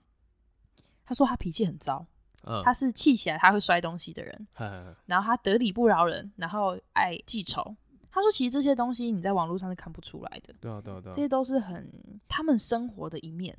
[1.04, 2.06] 她说她脾气很糟，
[2.44, 7.76] 嗯，她是气起来她会摔东西的人， 嗯、然后她得理不饶人，然后爱记仇。
[8.10, 11.92] 她说其实这些东西你在网络上是看不出来的，对啊对啊对啊，这些都是很
[12.28, 13.58] 他们生活的一面。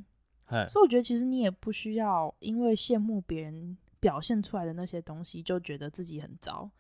[0.69, 6.71] 所以我觉得，其实你也不需要因为羡慕别人表现出来的那些东西，就觉得自己很糟，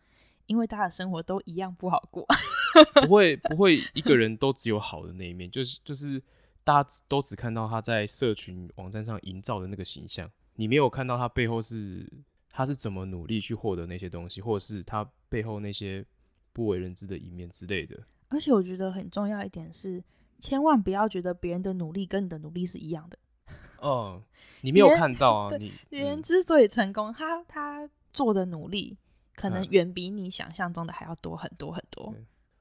[0.46, 2.26] 因为大家的生活都一样不好过。
[3.02, 6.22] 不会，不会，一个人都只有好的那一面，就是就是
[6.62, 12.08] 大家都只看到他在社群网站上营造的那个形象，你没有看到他背后是
[12.48, 16.04] 他是怎么努力去获得那些东西，或者是他背后那些
[16.52, 18.00] 不为人知的一面之类的。
[18.28, 20.02] 而且我觉得很重要一点是，
[20.38, 23.18] 千万不要觉得别人的努力跟你的努力是一样的。
[23.80, 24.22] 哦，
[24.60, 25.48] 你没有看到啊？
[25.58, 28.96] 你别人之所以成功，他他做的努力
[29.34, 32.14] 可能远比你想象中的还要多很多很多。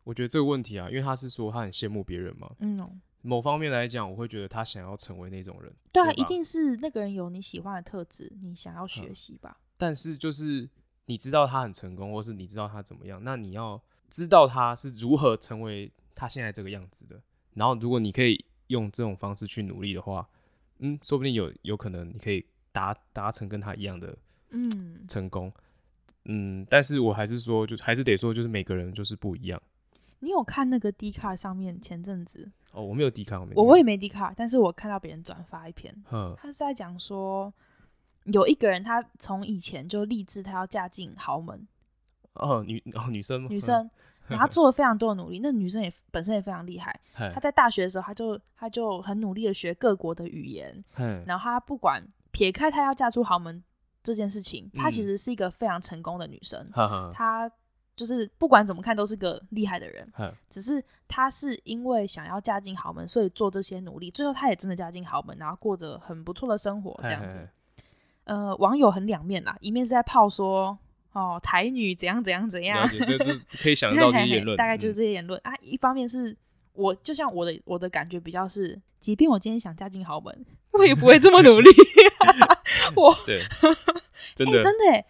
[0.03, 2.49] 我觉得这个问题啊，因为他是说他很羡慕别人嘛。
[2.59, 5.71] 嗯，某方面来讲，我会觉得他想要成为那种人。
[5.91, 9.59] 对啊，一定是那个人有你喜欢的特质，你想要学习吧。
[9.77, 10.67] 但是就是
[11.05, 13.79] 你知道他很成功，或是你知道他怎么样，那你要
[14.09, 17.21] 知道他是如何成为他现在这个样子的。
[17.53, 20.27] 然后，如果你可以用这种方式去努力的话。
[20.79, 24.17] 嗯，说不定有有可能你可以达达成跟他一样的
[24.51, 25.51] 嗯成功
[26.25, 29.61] 嗯，嗯，但是我还是说，就还是得说，就是每个人就是不一样。
[30.19, 37.53] 你有看那个 D 卡上面前阵子哦，我没有 D 卡，我没我我也没 D 卡，但是我看到别人转发一篇，嗯他是在讲说
[38.25, 41.67] 有一个人他从以前就立志他要嫁进豪门
[42.33, 43.47] 哦，女哦女生吗？
[43.49, 43.89] 女生。
[44.35, 46.99] 然后他做了非常多的努力，那女生也本身也非常厉害。
[47.33, 50.83] 她在大学的时候，她就她就很努力的学各国的语言。
[51.25, 52.01] 然后她不管
[52.31, 53.63] 撇开她要嫁出豪门
[54.03, 56.69] 这件事情，她其实是一个非常成功的女生。
[57.13, 57.51] 她
[57.95, 60.07] 就是不管怎么看都是个厉害的人。
[60.49, 67.49] 只是她是因为想要嫁进豪门，所以做这些努力，最后她也真的嫁进豪门，然后过着很不错的生活这样子。
[68.23, 70.77] 呃，网友很两面啦，一面是在泡说。
[71.13, 75.57] 哦，台女怎样怎样怎样，这这可以想到这些言论，大概就是这些言论、嗯、啊。
[75.61, 76.35] 一方面是
[76.73, 81.69] 我，就像我的我的感觉比较是，即便我今天想嫁进豪门，我也不会这么努力。
[82.95, 83.39] 我对，
[84.35, 85.05] 真的、欸、真的、欸，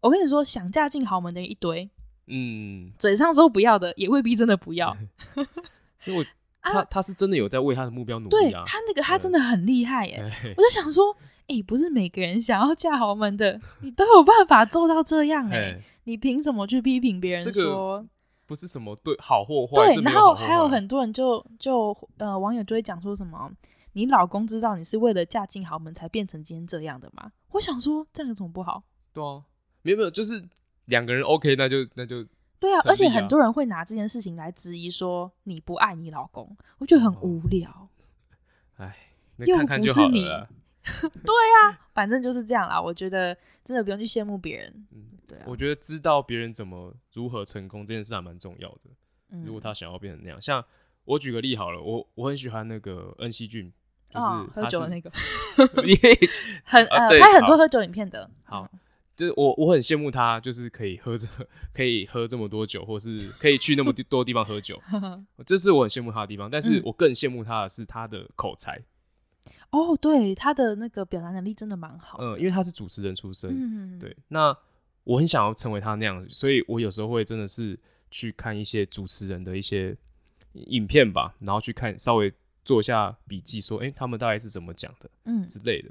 [0.00, 1.88] 我跟你说，想嫁进豪门的一堆，
[2.26, 4.96] 嗯，嘴上说不要的，也未必真的不要。
[6.04, 6.26] 因为
[6.60, 10.22] 他、啊、他是真的有在为他的目标努力啊，他那个他真的很厉害耶。
[10.56, 11.16] 我就想说，
[11.48, 17.52] 哎、欸，不是每个人想要嫁豪门的，你都有办法做到这样哎，你凭什么去批评别人说？
[17.52, 18.06] 这个
[18.46, 23.50] 不是什么对好或坏，对，然后还有很多人就就呃网友就会讲说什么，
[23.94, 27.32] 你老公知道你是为了嫁进豪门才变成今天这样的吗？
[27.52, 28.82] 我想说这样有什么不好？
[29.12, 29.42] 对啊，
[29.82, 30.42] 没有没有，就是
[30.84, 32.24] 两个人 OK，那就那就
[32.58, 37.88] 对啊，而且很多人会拿这件事情来质疑说你不爱你老公，我觉得很无聊。
[38.76, 40.26] 哎、哦，又不是你，
[41.24, 42.80] 对啊，反正就是这样啦。
[42.80, 44.86] 我觉得真的不用去羡慕别人。
[44.92, 48.80] 嗯对啊，我觉得知道别人怎么如何成功这件事还蛮重要的。
[49.30, 50.64] 嗯，如果他想要变成那样，像
[51.04, 53.70] 我举个例好了，我我很喜欢那个恩熙俊，
[54.08, 55.10] 就是、哦、喝酒的那个，
[56.64, 58.30] 很呃、啊、拍很多喝酒影片的。
[58.44, 58.70] 好，
[59.14, 61.28] 就是我我很羡慕他，就是可以喝着
[61.74, 64.80] 可以喝这么多酒，或是可以去那么多地方喝酒，
[65.44, 66.50] 这是我很羡慕他的地方。
[66.50, 68.82] 但是我更羡慕他的是他的口才。
[69.70, 72.18] 哦，对，他的那个表达能力真的蛮好。
[72.20, 73.50] 嗯，因为他是主持人出身。
[73.52, 74.56] 嗯，对，那。
[75.04, 79.96] 我很想要成为他那样，所以我有时候会真的是去看一些主持人的一些
[80.52, 82.30] 影片吧，然后去看稍微
[82.62, 85.88] 做一下笔记，说，哎、欸，他们大概是怎么讲的，嗯之类的。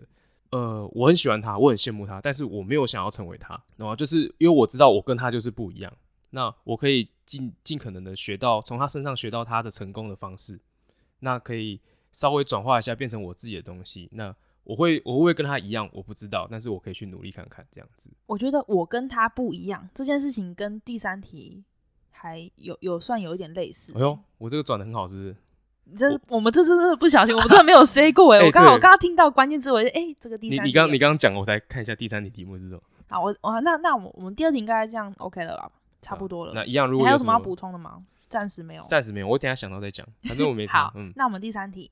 [0.52, 5.92] 呃，我很喜欢他，我很羡慕他，但是我没有想要成为他，然后就是因为我知道我跟他就是不一样，
[6.30, 10.60] 那我可以尽尽可能的学到从他身上学到他的成功的方式，
[11.22, 11.82] 那可以
[12.18, 14.36] 稍微转化一下，变成我自己的东西，那。
[14.68, 18.12] 我会我会跟他一样，我不知道，但是我可以去努力看看这样子。
[18.26, 21.64] 我觉得我跟他不一样，这件事情跟第三题
[22.12, 23.94] 还有有算有一点类似。
[23.96, 25.36] 哎呦，我这个转的很好，是不是？
[25.86, 28.46] 你这我，我们这次真的不小心，我们真的没有 say 过哎、欸。
[28.46, 30.68] 我刚好我刚刚听到关键字，我就哎、欸，这个第三题。
[30.68, 32.82] 你刚你刚刚讲，我再看一下第三题题目是什么。
[33.08, 35.72] 好，我我那那我们我们第二题应该这样 OK 了吧？
[36.02, 36.52] 差不多了。
[36.54, 38.04] 那一样，如果还有什么要补充的吗？
[38.28, 39.28] 暂时没有，暂时没有。
[39.30, 41.90] 我等一下想到再讲，反正我没 好，嗯，那我们第三题，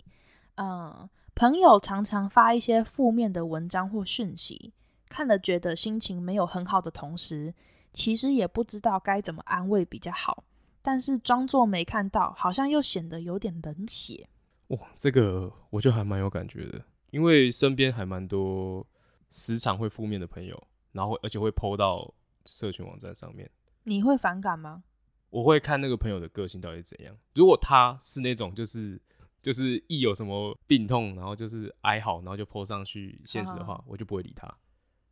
[0.56, 1.10] 嗯。
[1.38, 4.72] 朋友常常发一些负面的文章或讯息，
[5.10, 7.54] 看了觉得心情没有很好的同时，
[7.92, 10.46] 其实也不知道该怎么安慰比较好。
[10.82, 14.30] 但是装作没看到，好像又显得有点冷血。
[14.68, 16.82] 哇，这个我就还蛮有感觉的，
[17.12, 18.88] 因为身边还蛮多
[19.30, 22.14] 时常会负面的朋友，然后而且会 po 到
[22.46, 23.52] 社群网站上面。
[23.84, 24.84] 你会反感吗？
[25.32, 27.14] 我会看那个朋友的个性到底怎样。
[27.34, 29.02] 如果他是那种就是。
[29.46, 34.52] 就是一有什么病痛，然后就是哀嚎，然后就 po 上去现实的话，我就不会理他，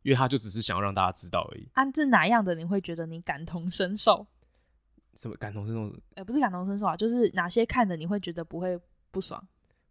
[0.02, 1.68] 因为他就只是想要让大家知道而已。
[1.74, 4.26] 安置哪样的你会觉得你感同身受？
[5.14, 5.88] 什么感同身受？
[5.88, 8.76] 哎、欸，不是感同身受啊，就是哪些看的你会觉得不会
[9.12, 9.40] 不爽？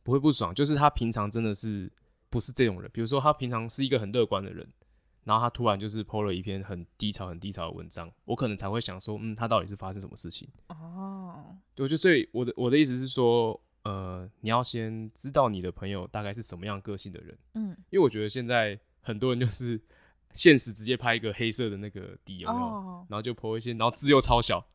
[0.04, 1.90] 不会不爽，就是他平常真的是
[2.30, 2.92] 不是这种人。
[2.94, 4.68] 比如说他平常是一个很乐观的人，
[5.24, 10.50] 然后他突然就是 po 了一篇很低潮、很低潮的文章，我可能才会想说，嗯，他到底是发生什么事情？
[10.68, 13.58] 哦，就就所以我的我的意思是说。
[13.84, 19.80] 呃，你要先知道你的朋友大概是什么样个性的人，嗯，因为我觉得现在很多人就是
[20.32, 22.66] 现实直接拍一个黑色的那个底，有没有？
[22.66, 24.66] 哦、然后就 po 一些，然后字又超小。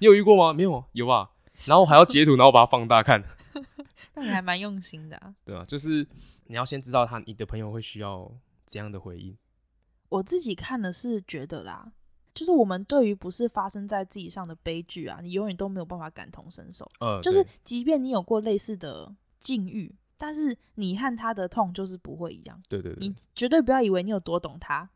[0.00, 0.52] 你有遇过吗？
[0.52, 1.30] 没有，有吧？
[1.66, 3.22] 然后还要截图，然后把它放大看。
[4.14, 5.34] 那你还蛮用心的啊。
[5.44, 6.06] 对啊，就是
[6.46, 8.30] 你要先知道他，你的朋友会需要
[8.64, 9.36] 怎样的回应。
[10.08, 11.92] 我自己看的是觉得啦。
[12.34, 16.84] 就是我们对于不是发生在自己上的悲剧啊，你永远都没有办法感同身受。
[17.00, 22.60] 呃，就是即便你有过类似的境遇，但是你和他的痛就是不会一样。
[22.68, 24.90] 对对对，你绝对不要以为你有多懂他，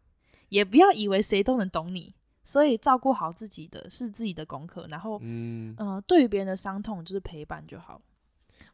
[0.48, 2.14] 也不要以为谁都能懂你。
[2.42, 8.00] 所以照顾好自己的是自己的功课，然后嗯呃，对于别人的伤痛就是陪伴就好。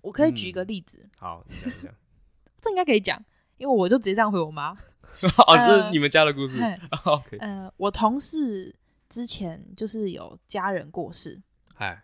[0.01, 0.99] 我可以举一个例子。
[1.03, 1.95] 嗯、好，你讲一讲。
[2.63, 3.23] 这应该可以讲。
[3.57, 4.73] 因为我就直接这样回我妈，
[5.47, 6.61] 哦，这是你们家的故事。
[6.61, 8.75] 呃、OK，呃，我同事
[9.09, 11.41] 之前就是有家人过世，
[11.75, 12.03] 嗨，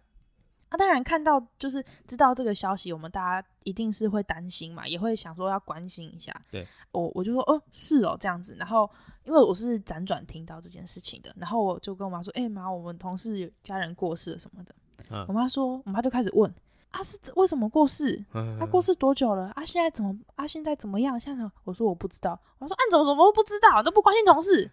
[0.69, 6.35] 啊，当然看到就是知道这个消息，我们大家一定是会担心嘛，也会想说要关心一下。
[6.51, 8.55] 对，我我就说哦，是哦，这样子。
[8.59, 8.89] 然后
[9.25, 14.75] 因为我是辗转听到这件事情的，然后我就跟我妈说，哎、欸、妈，我们同事有家人过世了什么的。
[15.11, 16.53] 嗯、我妈说，我妈就开始问。
[16.91, 18.23] 啊，是为什么过世？
[18.33, 19.51] 他、啊、过世多久了？
[19.55, 20.17] 啊，现在怎么？
[20.35, 21.19] 啊，现在怎么样？
[21.19, 22.39] 现在我说我不知道。
[22.59, 23.83] 我说，啊，你怎么怎么都不知道？
[23.83, 24.71] 都不关心同事？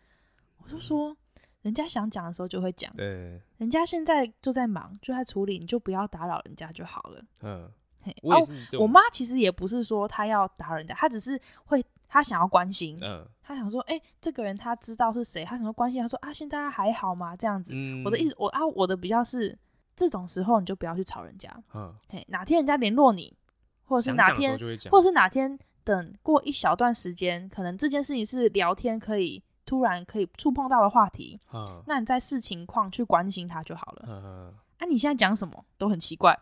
[0.64, 1.16] 我就说，
[1.62, 2.92] 人家想讲的时候就会讲。
[2.96, 7.22] 对，人家现在就在忙，就在处理，你就不要打扰人家就好了。
[7.44, 7.70] 嗯，
[8.02, 8.36] 嘿，我
[8.80, 12.98] 我妈其实也不是说她要打扰人家，她只是会，她想要关心。
[13.02, 16.02] 嗯，她想说，哎、欸，这个人她知道是谁，她想说关心。
[16.02, 17.36] 她说啊，现在还好吗？
[17.38, 17.72] 这样子。
[17.76, 19.56] 嗯、我的意思，我啊，我的比较是。
[19.98, 21.52] 这种时候你就不要去吵人家。
[21.74, 23.36] 嗯，嘿，哪天人家联络你，
[23.84, 24.52] 或者是哪天，
[24.92, 34.06] 或者是哪天等过一小段时间，可能这件事情是聊天可以突然可以触碰到的话题，嗯、那你再视情况去关心他就好了。
[34.08, 36.38] 嗯嗯、啊，你现在讲什么都很奇怪，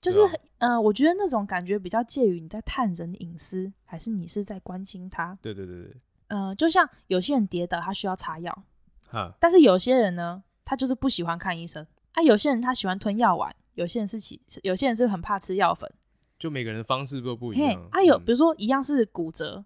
[0.00, 0.22] 就是、
[0.58, 5.36] 啊、呃，我觉得那种感觉比较介于你在探人隐私，还是你是在关心他？
[5.42, 5.96] 对对对对，
[6.28, 8.64] 嗯、呃，就像有些人跌倒，他需要擦药，
[9.12, 11.86] 嗯、但是有些人呢，他就是不喜欢看医生。
[12.12, 15.90] 啊，有些人他喜欢吞药丸，有些人是起，有些人是很怕吃药粉，
[16.38, 17.88] 就每个人的方式都不一样。
[17.92, 19.64] 啊，有比如说一样是骨折，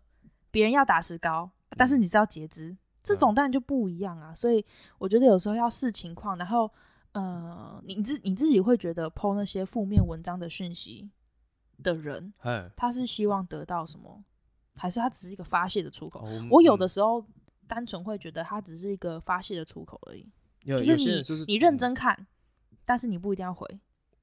[0.51, 4.35] 别人要打石膏，但是你是要截肢，嗯、这种当然就不一样啊。
[4.35, 4.65] 所以
[4.99, 6.71] 我觉得有时候要视情况，然后
[7.13, 11.11] 呃，你自你自己会觉得 po 那些负面文章的讯息
[11.83, 14.23] 的人，嘿他是希望得到什么，
[14.77, 16.21] 还是他只是一个发泄的出口？
[16.21, 17.25] 哦、我有的时候
[17.67, 20.29] 单纯会觉得他只是一个发泄的出口而已，
[20.65, 22.27] 有就是你就是你认真看。
[22.85, 23.67] 嗯但是你不一定要回。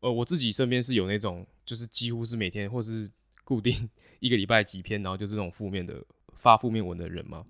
[0.01, 3.09] 呃，我自己身边是有那种，就是几乎是每天或是
[3.43, 3.89] 固定
[4.19, 6.03] 一个礼拜几篇，然后就是那种负面的
[6.37, 7.45] 发负面文的人嘛。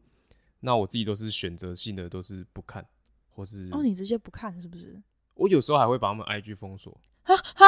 [0.60, 2.86] 那我自己都是选择性的，都是不看，
[3.30, 5.02] 或是哦，你直接不看是不是？
[5.36, 6.96] 我有时候还会把他们 IG 封锁。
[7.24, 7.66] 哈 哈，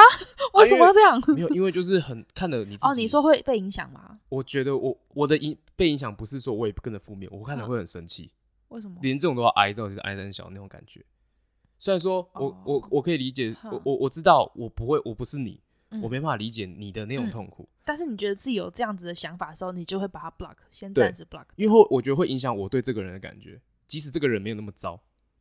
[0.56, 1.20] 为什么要这样？
[1.20, 2.88] 啊、没有，因为就是很看了你自己。
[2.88, 4.20] 哦，你说会被影响吗？
[4.30, 8.32] 我觉得我我的影被影响不是说我也跟着负面，我看了会很生气。
[8.70, 8.98] 为什么？
[9.02, 11.04] 连这种都要挨，到底是挨很小那种感觉。
[11.84, 15.59] 虽然说我、oh, 我我可以理解，我我我知道我不会，我不是你，
[15.89, 17.75] 嗯、我没办法理解你的那种痛苦、嗯。
[17.84, 21.43] 但是你觉得自己有这样子的想法的时候，你就会把它 block，先暂时 block。
[21.57, 24.97] 因为我觉得会影响我对这个人的感觉，即使这个人没有那么糟。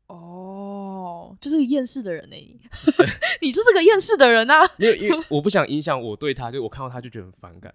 [0.08, 2.60] 哦，oh, 就是个厌世的人呢、欸，
[3.40, 4.56] 你就是个厌世的人啊！
[4.80, 7.72] 没有，因为我不想影响我对他，就我看到他就觉得很反感。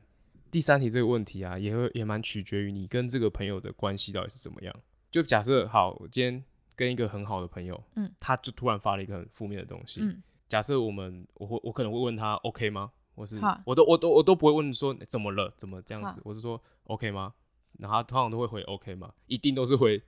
[0.51, 4.75] 第三题这个问题啊，也会也蛮取决于你跟这个朋友的关系到底是怎么样。
[5.09, 6.43] 就假设好，我今天。
[6.77, 9.99] 跟一个很好的朋友，嗯，他就突然发了一个很负面的东西。
[10.01, 12.91] 嗯，假设我们，我会，我可能会问他，OK 吗？
[13.15, 16.21] 我是，我都，我都，我都不会问说怎么了，怎么这样子？
[16.23, 17.33] 我是说，OK 吗？
[17.79, 19.11] 然后他通常都会回 OK 吗？
[19.25, 20.01] 一定都是回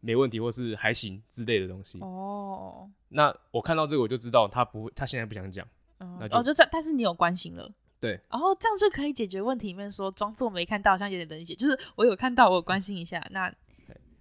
[0.00, 1.98] 没问题或是还行之类的东西。
[2.00, 5.66] 哦，那我看到这个我就知道他不会，他现在不想讲。
[6.00, 9.68] 嗯、那哦，就是，但是你有关心了，对，然后这样就可以解决问题。
[9.68, 13.26] 里面说装作没看到，好像有点冷血，就是我有看到，我有关心一下。
[13.30, 13.50] 那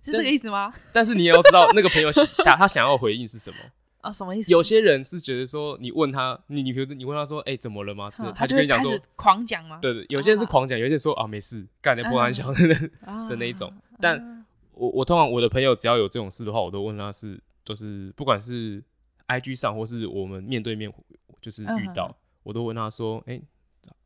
[0.04, 0.74] 是这个意思吗？
[0.93, 3.58] 但是你也要知道那个朋友想他想要回应是什么
[4.02, 4.12] 啊？
[4.14, 4.52] 什么意思？
[4.52, 8.10] 有些人是觉得说你问他，你你比如你问他说，哎，怎么了吗？
[8.36, 9.80] 他就跟你讲说狂讲吗？
[9.82, 12.68] 对对，有些人是狂讲，有些人说啊没事，干点破烂小的
[13.30, 13.72] 的那一种。
[14.00, 18.82] 但我我通常我的朋友只要有这种事的话，我都问他是就是不管是
[19.28, 20.91] IG 上或是我们面对面
[21.41, 23.41] 就是遇到，我都问他说，哎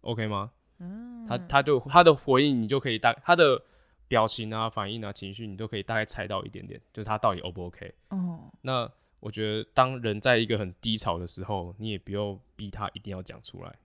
[0.01, 0.49] ，OK 吗？
[1.27, 3.61] 他他就他的回应你就可以大他的。
[4.13, 7.91] 表情啊、反应啊、情绪，你都可以大概猜到一点点，就是他到底 O 不 OK？
[8.09, 8.87] 哦，那
[9.19, 13.75] 我觉得，当人在一个很低潮的时候，你也不要逼他一定要讲出来。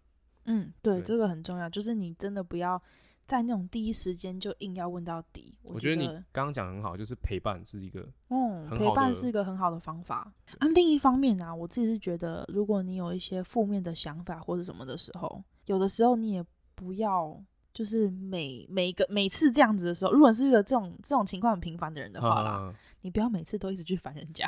[0.45, 2.79] 嗯，对，对这个很重要，就是你真的不要
[3.25, 5.55] 在那种第一时间就硬要问到底。
[5.63, 10.31] 我觉得，你刚刚讲很好，就是陪伴是一个，嗯，陪伴是一个很好的方法。
[10.45, 17.43] 对啊，另一方面呢、啊，我自己是觉得，如果你有一些负面的想法或者什么的时候，有的时候你也不要。
[17.75, 24.47] 就是每每个每次这样子的时候，如果是一个这种这种情况很频繁的人的话啦，啊、你不要每次都一直去烦人家，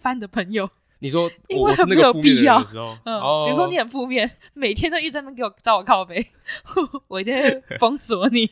[0.00, 0.68] 烦、哦、 你的朋友。
[1.00, 6.26] 你说 因为很没有必要的时候，嗯，哦、比如说你很负面，每天都一直在那边给我找我靠背，
[7.06, 8.48] 我一定会封锁你。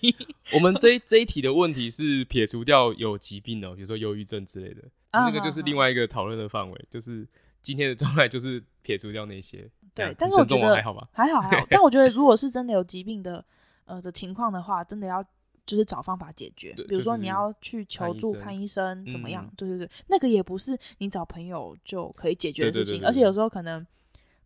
[0.54, 6.76] 我们这一这一题的问题是撇除掉有疾病的，比如说忧郁症之类的，啊、那个就是另外一个讨论的范围。
[6.76, 7.26] 啊、就是
[7.60, 9.68] 今天的状态就是撇除掉那些。
[9.92, 11.66] 对，但是我觉得还好吧，还好还好。
[11.68, 13.44] 但我觉得如果是真的有疾病的。
[13.86, 15.24] 呃的情况的话，真的要
[15.64, 16.72] 就是找方法解决。
[16.86, 19.44] 比如说你要去求助看医生，怎么样？
[19.46, 23.04] 嗯、对对对，那个也不是你找朋友就可以解决的事情。
[23.04, 23.84] 而且有时候可能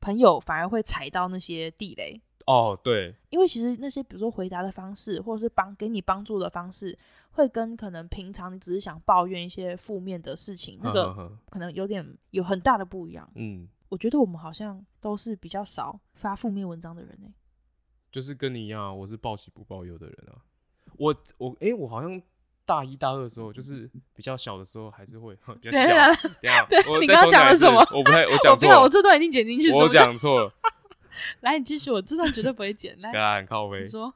[0.00, 2.20] 朋友反而会踩到那些地雷。
[2.46, 3.14] 哦，对。
[3.28, 6.98] 因为其实那些比如说回答的方式，或者是帮给你帮助的方式，
[7.32, 13.30] 会跟可能平常你只是想抱怨一些负面的事情，那个可能有点有很大的不一样。
[13.34, 17.34] 嗯，我觉得我们好像都是比较少发负面文章的人呢、欸。
[18.10, 20.38] 就是跟你一样，我是报喜不报忧的人啊。
[20.96, 22.20] 我我哎、欸，我好像
[22.64, 25.88] 大一大二的时候，就是比较小的时候，还是会 比较小。
[25.88, 25.96] 等
[26.42, 26.68] 下，
[27.00, 27.78] 你刚刚讲了什么？
[27.92, 28.80] 我 不太，我讲错了。
[28.80, 29.70] 我这段已经剪进去。
[29.72, 30.52] 我讲错了。
[31.40, 32.98] 来，你继续，我这段绝对不会剪。
[33.00, 33.80] 来，很靠背。
[33.80, 34.12] 你说，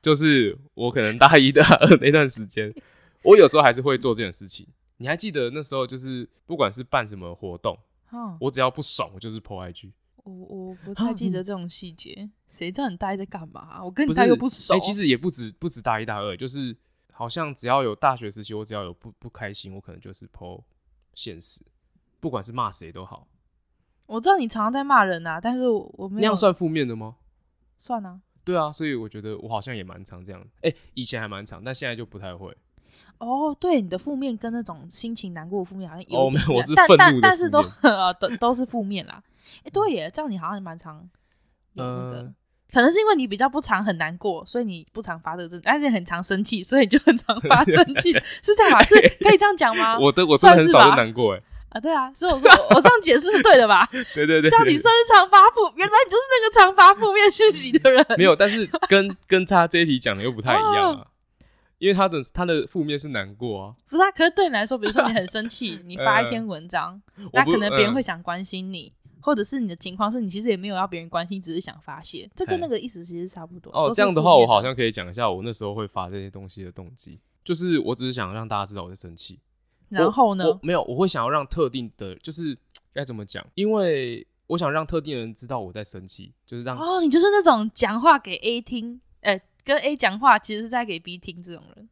[0.00, 2.74] 就是我可能大一大二那段时间，
[3.22, 4.66] 我有时候还是会做这件事情。
[4.98, 7.78] 你还记得那时候，就是不管是办什么活动，
[8.40, 9.92] 我只要不爽，我就是 po IG。
[10.28, 13.84] 我我不太记得这种细节，谁知道你大一在干嘛、啊？
[13.84, 14.74] 我跟你大又不熟。
[14.74, 16.76] 哎、欸，其实也不止不止大一大二，就是
[17.12, 20.62] 好像只要有大学时期，我只要有不不开心，我可能就是 po
[21.14, 21.62] 现实，
[22.20, 23.26] 不管是骂谁都好。
[24.06, 26.20] 我知道你常常在骂人啊，但是我，我没有。
[26.20, 27.16] 那样算负面的吗？
[27.76, 28.20] 算啊。
[28.44, 30.40] 对啊，所以我觉得我好像也蛮常这样。
[30.62, 32.56] 哎、欸，以前还蛮常，但现在就不太会。
[33.18, 37.62] 哦，对，你的负面跟那种心情难过的负面好像有， 哦，没有，我是但但但是都
[38.18, 39.22] 都都是负面啦。
[39.64, 41.08] 哎，对耶，这样你好像蛮常
[41.74, 42.34] 有那个，呃、
[42.72, 48.82] 可能是因为你比较不常很难过，所以你不常发这个症，但是你很常生气，所以你就很常发生气，是这样吧？
[48.84, 49.98] 是可以这样讲吗？
[49.98, 51.42] 我的我真的很少就难过哎。
[51.70, 53.86] 啊，对啊，所以我说我这样解释是对的吧？
[53.92, 58.02] 对对对，叫你生日常发负，原来你就是那个常发负面讯息的人。
[58.16, 61.06] 没有，但是跟跟他这一题讲的又不太一样啊，
[61.76, 63.74] 因为他的他的负面是难过啊。
[63.90, 66.98] 不是啊，可是对你来说，比如说你很生气， 你发一篇文章，
[67.34, 68.90] 那可能别人会想关心你，
[69.28, 73.70] 或者是你的情况是你其实也没有要别人关心，只是想发泄，这跟那个意思其实差不多。
[73.72, 79.38] 哦，这样的话，我好像可以讲一下我那时候会发这些东西的动机，就是我只是想让大家知道我在生气。
[79.90, 80.58] 然后呢？
[80.62, 82.56] 没有，我会想要让特定的，就是
[82.94, 83.46] 该怎么讲？
[83.54, 91.86] 因为我想让特定人知道我在生气，就是让哦，你就是那种讲话给 A 听，呃、欸，跟 A 讲话，其实是在给 B 听这种人，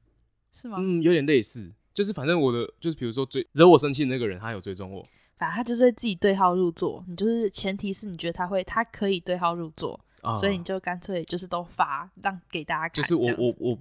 [0.54, 0.78] 是吗？
[0.80, 5.06] 嗯，有点类似，就是反正我的就是比如说追惹我生气的那个人，他有追踪我，
[5.36, 7.04] 反正他就是会自己对号入座。
[7.06, 12.92] 你就是前提是你觉得他会，他可以对号入座，嗯、所以你就干脆就是都发让给大家看。
[12.92, 13.78] 就是我我我，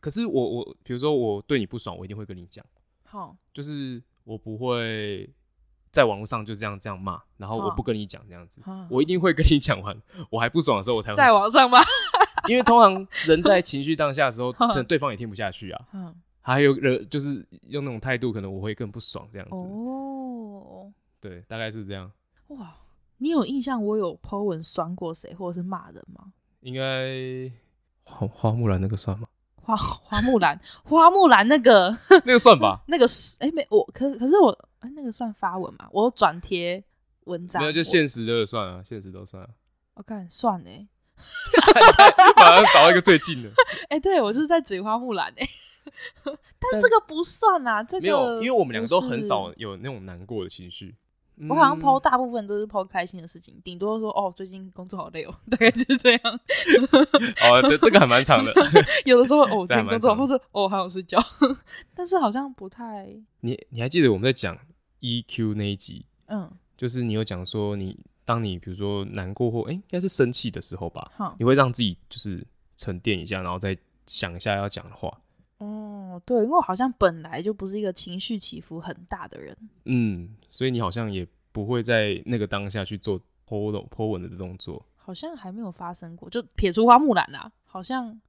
[0.00, 2.64] 可是我我比如说我对你不爽，我一定会跟你讲。
[3.04, 5.28] 好，就是我不会
[5.90, 9.96] 在网络上就这样这样骂，然后我不跟你讲这样子，我一定会跟你讲完，
[10.30, 11.78] 我还不爽的时候我才会在网上骂，
[12.48, 15.86] 因为通常人在情绪当下的时候， 可能对方也听不下去啊，
[16.48, 19.62] 还有人就是用那种态度，可能我会更不爽这样子。
[19.64, 20.90] 哦，
[21.20, 22.10] 对，大概是这样。
[22.48, 22.74] 哇，
[23.18, 26.32] 你有印象我有 po 文酸过谁或者是骂人吗？
[26.60, 27.52] 应该
[28.02, 29.28] 花花木兰那个算吗？
[29.56, 31.94] 花 花木兰，花木兰那个
[32.24, 35.86] 那个算吧， 那个是哎、欸、没我可可是我哎、欸、那个算发文嘛？
[35.92, 36.82] 我转贴
[37.24, 39.50] 文章，没有就现实的算啊，现实都算啊。
[39.94, 40.88] 我看算哎，
[42.36, 43.50] 马上找到一个最近的。
[43.90, 45.46] 哎、欸，对我就是在嘴花木兰哎，
[46.58, 50.94] 但是这个不算啊，这个没有，因为我们两个都很少有那种难过的情绪。
[51.48, 56.20] 我好像 po 大部分都是 po 开心的事情，顶多说哦，最近工作好累哦， 大概就是这样。
[56.24, 58.52] 哦，对，这个还蛮长的。
[59.06, 61.16] 有的时候哦，最近工作，或者哦，还有睡觉。
[61.94, 63.08] 但是好像不太。
[63.42, 64.58] 你你还记得我们在讲
[65.00, 66.04] EQ 那一集？
[66.26, 75.16] 嗯，就是你有讲说你，你当你比如说难过或哎，应该是生气的时候吧，嗯、你会让自己就是沉淀一下，然后再想一下要讲的话。
[75.58, 88.20] 哦，对，因为我好像本来就不是一个情绪起伏很大的人，嗯，所以你好像也不会在那个当下去做 po 的 po 文的动作，好像还没有发生过，就撇出花木兰啦，好像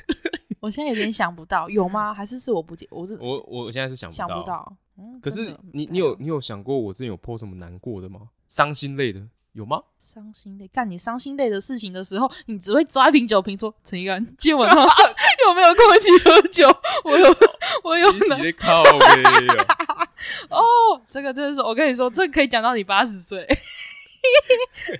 [0.60, 2.14] 我现在有点想不到，有吗？
[2.14, 8.28] 还是是我不记，我是我我现在是想不到，想不到，嗯，可是你你有你有想过我之前有 po 什么难过的吗？
[8.46, 9.28] 伤心类的？
[9.52, 9.82] 有吗？
[10.00, 16.68] 伤心泪，干你伤心泪的事情的时候，你只会抓一瓶酒瓶说：“陈一安，今天晚上有没有跟我一起喝酒？”
[17.04, 17.36] 我有，
[17.84, 18.10] 我有。
[18.42, 18.82] 你靠
[20.50, 23.46] 哦，这个真的是，我跟你说，这个可以讲到你八十岁。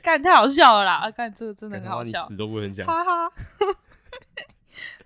[0.03, 1.11] 干太好笑了啦！
[1.11, 2.87] 干这个真的很好笑，你死都不能讲。
[2.87, 3.33] 哈哈。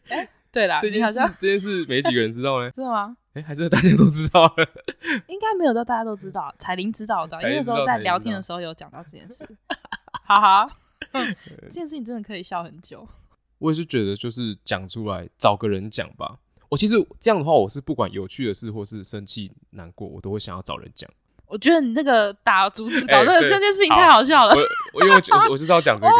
[0.09, 2.71] 哎，对啦，这件事，这件事没几个人知道呢？
[2.73, 3.17] 真的吗？
[3.35, 4.66] 哎，还是大家都知道了？
[5.28, 9.45] 应该没有到大家都知道，彩玲知道的，因为那时候在聊天的时候有讲到这件事。
[10.26, 10.70] 哈哈，
[11.12, 13.07] 这件事情真的可以笑很久。
[13.59, 16.39] 我也是觉得，就是讲出来，找个人讲吧。
[16.70, 21.09] 我其实这样的话，我是不管有趣的事或是生气难过，我都会想要找人讲。
[21.47, 24.55] 我觉得你那个打竹子稿，那个这件事情太好笑了。
[24.95, 26.12] 我因为我我就是要讲这个，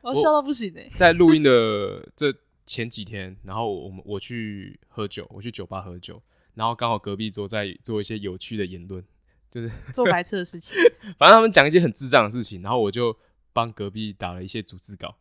[0.00, 0.88] 我笑到不行哎。
[0.92, 2.32] 在录音的这
[2.68, 6.22] 前几天，然后我们我去喝酒，我去酒吧喝酒，
[6.54, 9.02] 然后刚好隔壁桌在做一些有趣的言论。
[9.50, 10.76] 就是 做白痴的事情，
[11.18, 13.16] 反正他们讲一些很智障的事情，然后我就
[13.54, 15.16] 帮隔壁打了一些逐字稿。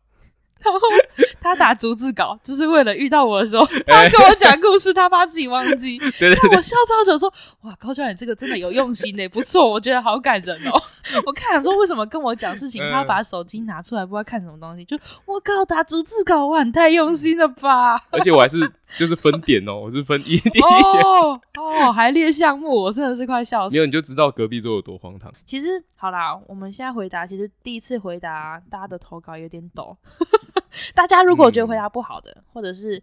[0.63, 0.79] 然后
[1.39, 5.97] 他打逐字稿，就是为了遇到我的时候，他跟我讲故事，他怕自己忘记。
[5.97, 7.31] 对对对，我笑超久，说
[7.61, 10.71] ：“哇，高教你这个真的有用心的，不错，我觉得好感人哦。
[11.25, 17.95] ”我看了说，为什么跟我讲事情，他把手机拿出来，不知道看什么东西，就我靠，打逐字稿，哇，你太用心了吧！
[18.11, 18.59] 而且我还是
[18.97, 23.73] 就是分点哦，我是分一点哦哦，还列项目，我真的是快笑死。
[23.73, 25.31] 没有，你就知道隔壁桌有多荒唐。
[25.45, 29.95] 其实好啦，我们现在回答，其实第一次回答大家的投稿有点抖。
[30.93, 32.97] 大家如果觉得回答不好的，嗯、或者是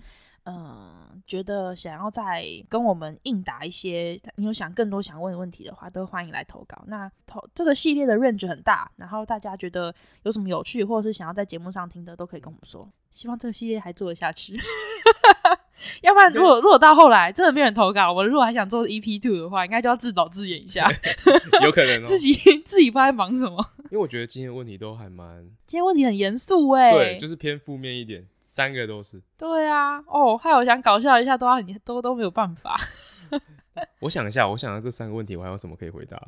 [0.45, 6.83] 嗯、呃、觉得想要再跟我们应答一些，你有想更多想问的问题的话，都欢迎来投稿。
[6.87, 9.95] 那投这个系列的 range 很大，然后大家觉得
[10.25, 12.89] 有什么有趣，或者是想要在节目上听的，都可以跟我们说。
[13.11, 14.59] 希望这个系列还做得下去。
[16.03, 20.89] 要不然，如果如果到后来真的没人投稿，我们如果还想做 EP two 的话，应该就要自导自演一下。
[21.63, 22.33] 有可能哦， 自己
[22.65, 23.65] 自己不知道在忙什么。
[23.91, 25.45] 因为我觉得今天的问题都还蛮……
[25.67, 29.21] 今天问题很严肃哎，对，就是偏负面一点，三个都是。
[29.37, 32.79] 对啊，哦，还有想搞笑一下，都要你都都没有办法。
[34.01, 36.21] 我想一下，我想到这三个问题，我还有什么可以回答？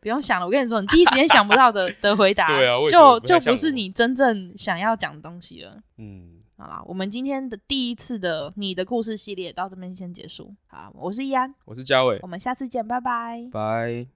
[0.00, 5.78] 不用想了，我跟你说，你第一时间想不到的的回答，对啊，就就不是你真正想要讲的东西了。
[5.96, 10.50] 嗯，好啦，我们今天的第一次的你的故事系列到这边先结束。
[10.66, 14.06] 好，我是易安，我是嘉伟，我们下次见，拜拜，拜。